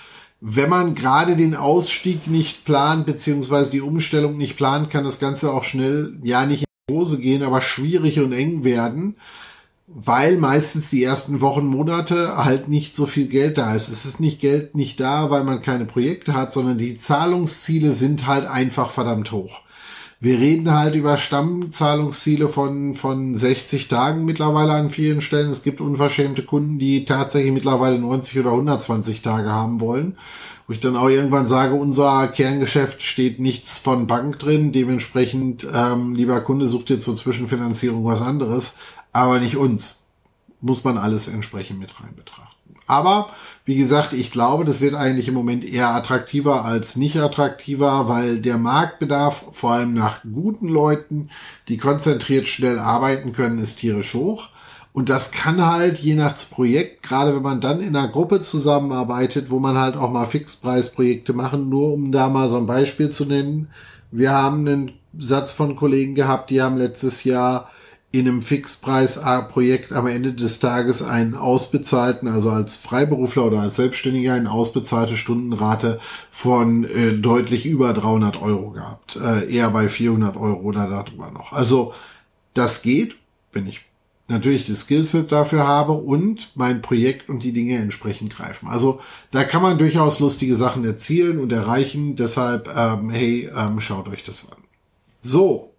[0.45, 5.53] wenn man gerade den Ausstieg nicht plant, beziehungsweise die Umstellung nicht plant, kann das Ganze
[5.53, 9.16] auch schnell, ja, nicht in die Hose gehen, aber schwierig und eng werden,
[9.88, 13.89] weil meistens die ersten Wochen, Monate halt nicht so viel Geld da ist.
[13.89, 18.25] Es ist nicht Geld nicht da, weil man keine Projekte hat, sondern die Zahlungsziele sind
[18.25, 19.61] halt einfach verdammt hoch.
[20.23, 25.49] Wir reden halt über Stammzahlungsziele von, von 60 Tagen mittlerweile an vielen Stellen.
[25.49, 30.15] Es gibt unverschämte Kunden, die tatsächlich mittlerweile 90 oder 120 Tage haben wollen.
[30.65, 34.71] Wo ich dann auch irgendwann sage, unser Kerngeschäft steht nichts von Bank drin.
[34.71, 38.71] Dementsprechend, ähm, lieber Kunde, sucht dir zur Zwischenfinanzierung was anderes,
[39.14, 40.03] aber nicht uns.
[40.59, 42.53] Muss man alles entsprechend mit rein betrachten.
[42.86, 43.30] Aber
[43.66, 48.39] wie gesagt, ich glaube, das wird eigentlich im Moment eher attraktiver als nicht attraktiver, weil
[48.39, 51.30] der Marktbedarf vor allem nach guten Leuten,
[51.70, 54.49] die konzentriert schnell arbeiten können, ist tierisch hoch.
[54.91, 59.49] Und das kann halt je nach Projekt, gerade wenn man dann in einer Gruppe zusammenarbeitet,
[59.49, 63.26] wo man halt auch mal Fixpreisprojekte machen, nur um da mal so ein Beispiel zu
[63.26, 63.70] nennen.
[64.11, 67.72] Wir haben einen Satz von Kollegen gehabt, die haben letztes Jahr
[68.14, 74.36] in einem Fixpreisprojekt am Ende des Tages einen ausbezahlten, also als Freiberufler oder als Selbstständiger
[74.36, 75.99] eine ausbezahlte Stundenrate
[76.30, 79.16] von äh, deutlich über 300 Euro gehabt.
[79.16, 81.53] Äh, eher bei 400 Euro oder darüber noch.
[81.53, 81.95] Also
[82.53, 83.16] das geht,
[83.51, 83.82] wenn ich
[84.28, 88.68] natürlich das Skillset dafür habe und mein Projekt und die Dinge entsprechend greifen.
[88.68, 89.01] Also
[89.32, 92.16] da kann man durchaus lustige Sachen erzielen und erreichen.
[92.16, 94.59] Deshalb, ähm, hey, ähm, schaut euch das an.
[95.24, 95.72] So,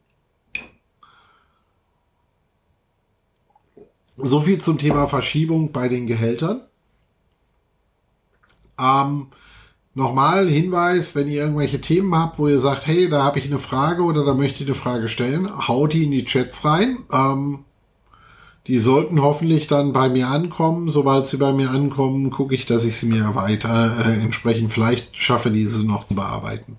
[4.16, 6.60] So viel zum Thema Verschiebung bei den Gehältern.
[8.78, 9.28] Ähm,
[9.94, 13.58] nochmal Hinweis, wenn ihr irgendwelche Themen habt, wo ihr sagt, hey, da habe ich eine
[13.58, 16.98] Frage oder da möchte ich eine Frage stellen, haut die in die Chats rein.
[17.12, 17.64] Ähm,
[18.66, 20.88] die sollten hoffentlich dann bei mir ankommen.
[20.88, 25.16] Sobald sie bei mir ankommen, gucke ich, dass ich sie mir weiter äh, entsprechend vielleicht
[25.18, 26.76] schaffe, diese noch zu bearbeiten.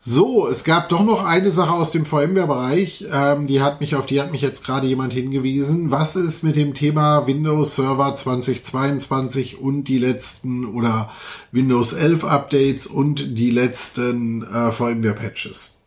[0.00, 4.06] So, es gab doch noch eine Sache aus dem VMware-Bereich, ähm, die hat mich auf
[4.06, 5.90] die hat mich jetzt gerade jemand hingewiesen.
[5.90, 11.10] Was ist mit dem Thema Windows Server 2022 und die letzten oder
[11.50, 15.80] Windows 11 Updates und die letzten äh, VMware-Patches?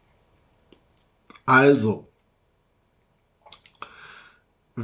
[1.46, 2.06] Also,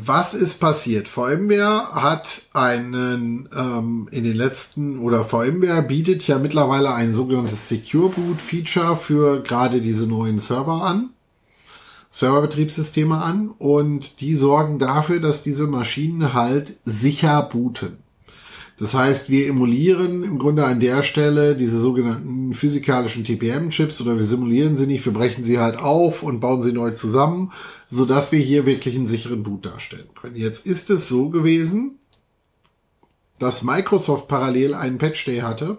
[0.05, 1.07] was ist passiert?
[1.07, 8.09] VMware hat einen ähm, in den letzten oder VMware bietet ja mittlerweile ein sogenanntes Secure
[8.09, 11.09] Boot Feature für gerade diese neuen Server an,
[12.09, 17.97] Serverbetriebssysteme an und die sorgen dafür, dass diese Maschinen halt sicher booten.
[18.79, 24.23] Das heißt, wir emulieren im Grunde an der Stelle diese sogenannten physikalischen TPM-Chips oder wir
[24.23, 27.51] simulieren sie nicht, wir brechen sie halt auf und bauen sie neu zusammen
[27.89, 30.35] so dass wir hier wirklich einen sicheren Boot darstellen können.
[30.35, 31.99] Jetzt ist es so gewesen,
[33.39, 35.77] dass Microsoft parallel einen Patch Day hatte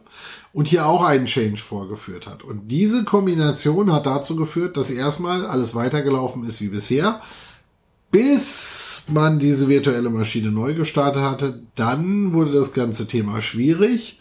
[0.53, 2.45] und hier auch einen Change vorgeführt hat.
[2.45, 7.21] Und diese Kombination hat dazu geführt, dass erstmal alles weitergelaufen ist wie bisher,
[8.11, 11.63] bis man diese virtuelle Maschine neu gestartet hatte.
[11.75, 14.19] Dann wurde das ganze Thema schwierig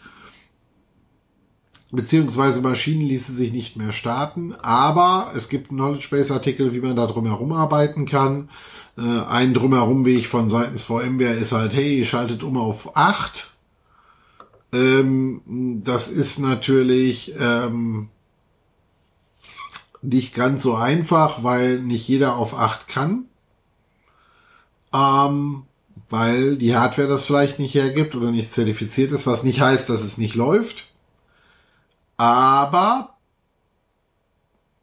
[1.90, 6.96] beziehungsweise Maschinen ließen sich nicht mehr starten, aber es gibt Knowledge Base Artikel, wie man
[6.96, 8.50] da drumherum arbeiten kann.
[8.98, 13.52] Äh, ein drumherum Weg von seitens VMware ist halt, hey, schaltet um auf 8.
[14.72, 15.40] Ähm,
[15.84, 18.08] das ist natürlich ähm,
[20.02, 23.24] nicht ganz so einfach, weil nicht jeder auf 8 kann.
[24.92, 25.62] Ähm,
[26.10, 30.02] weil die Hardware das vielleicht nicht hergibt oder nicht zertifiziert ist, was nicht heißt, dass
[30.02, 30.87] es nicht läuft.
[32.18, 33.14] Aber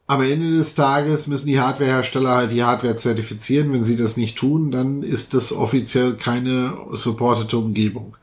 [0.07, 3.73] am Ende des Tages müssen die Hardwarehersteller halt die Hardware zertifizieren.
[3.73, 8.15] Wenn sie das nicht tun, dann ist das offiziell keine supportete Umgebung.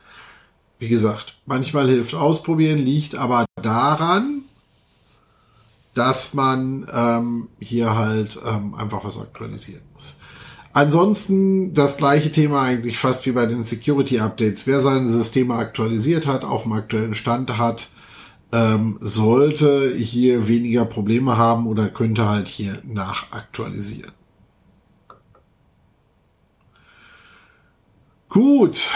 [0.79, 4.43] Wie gesagt, manchmal hilft ausprobieren, liegt aber daran,
[5.95, 10.17] dass man ähm, hier halt ähm, einfach was aktualisieren muss.
[10.73, 14.67] Ansonsten das gleiche Thema eigentlich fast wie bei den Security Updates.
[14.67, 17.91] Wer seine Systeme aktualisiert hat, auf dem aktuellen Stand hat,
[18.53, 24.13] ähm, sollte hier weniger Probleme haben oder könnte halt hier nachaktualisieren.
[28.29, 28.91] Gut.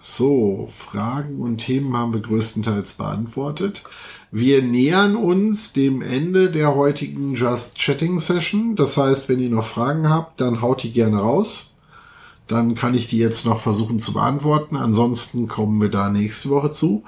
[0.00, 3.84] So, Fragen und Themen haben wir größtenteils beantwortet.
[4.30, 8.76] Wir nähern uns dem Ende der heutigen Just Chatting Session.
[8.76, 11.74] Das heißt, wenn ihr noch Fragen habt, dann haut die gerne raus.
[12.48, 14.76] Dann kann ich die jetzt noch versuchen zu beantworten.
[14.76, 17.04] Ansonsten kommen wir da nächste Woche zu.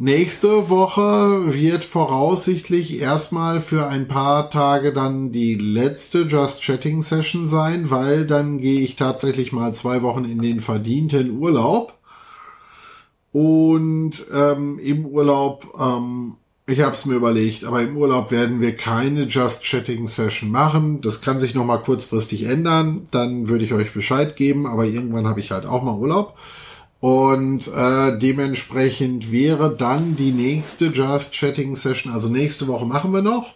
[0.00, 7.48] Nächste Woche wird voraussichtlich erstmal für ein paar Tage dann die letzte Just Chatting Session
[7.48, 11.94] sein, weil dann gehe ich tatsächlich mal zwei Wochen in den verdienten Urlaub.
[13.32, 16.36] Und ähm, im Urlaub ähm,
[16.68, 21.00] ich habe es mir überlegt, aber im Urlaub werden wir keine Just Chatting Session machen.
[21.00, 23.08] Das kann sich noch mal kurzfristig ändern.
[23.10, 26.36] Dann würde ich euch Bescheid geben, aber irgendwann habe ich halt auch mal Urlaub.
[27.00, 33.22] Und äh, dementsprechend wäre dann die nächste Just Chatting Session, also nächste Woche machen wir
[33.22, 33.54] noch.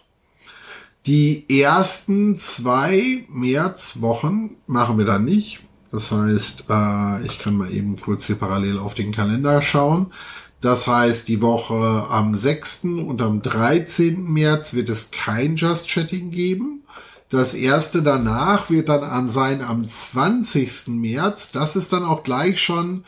[1.05, 5.59] Die ersten zwei Märzwochen machen wir dann nicht.
[5.91, 10.13] Das heißt, äh, ich kann mal eben kurz hier parallel auf den Kalender schauen.
[10.61, 12.85] Das heißt, die Woche am 6.
[13.05, 14.23] und am 13.
[14.23, 16.83] März wird es kein Just Chatting geben.
[17.27, 20.87] Das erste danach wird dann an sein am 20.
[20.87, 21.51] März.
[21.51, 23.03] Das ist dann auch gleich schon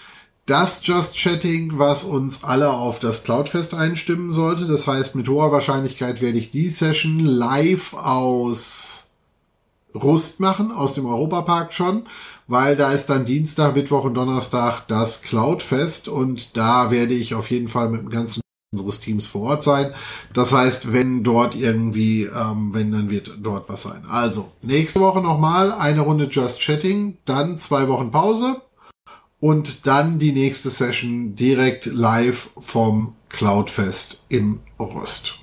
[0.46, 4.68] das Just Chatting, was uns alle auf das Cloudfest einstimmen sollte.
[4.68, 9.12] Das heißt, mit hoher Wahrscheinlichkeit werde ich die Session live aus
[9.96, 12.04] Rust machen, aus dem Europapark schon
[12.48, 17.50] weil da ist dann Dienstag, Mittwoch und Donnerstag das Cloudfest und da werde ich auf
[17.50, 18.42] jeden Fall mit dem ganzen
[18.72, 19.94] unseres Teams vor Ort sein.
[20.34, 24.04] Das heißt, wenn dort irgendwie, ähm, wenn, dann wird dort was sein.
[24.10, 28.62] Also, nächste Woche nochmal eine Runde Just Chatting, dann zwei Wochen Pause
[29.46, 35.36] und dann die nächste Session direkt live vom Cloudfest im Rust.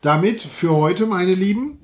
[0.00, 1.78] Damit für heute, meine Lieben,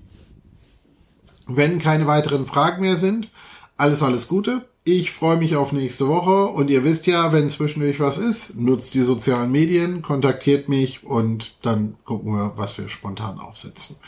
[1.47, 3.31] wenn keine weiteren Fragen mehr sind,
[3.77, 4.69] alles, alles Gute.
[4.93, 8.93] Ich freue mich auf nächste Woche und ihr wisst ja, wenn zwischendurch was ist, nutzt
[8.95, 13.99] die sozialen Medien, kontaktiert mich und dann gucken wir, was wir spontan aufsetzen.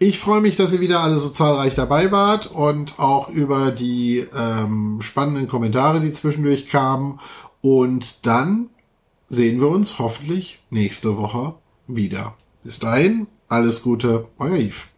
[0.00, 4.26] Ich freue mich, dass ihr wieder alle so zahlreich dabei wart und auch über die
[4.36, 7.20] ähm, spannenden Kommentare, die zwischendurch kamen.
[7.60, 8.68] Und dann
[9.28, 11.54] sehen wir uns hoffentlich nächste Woche
[11.86, 12.34] wieder.
[12.64, 14.91] Bis dahin, alles Gute, euer Yves.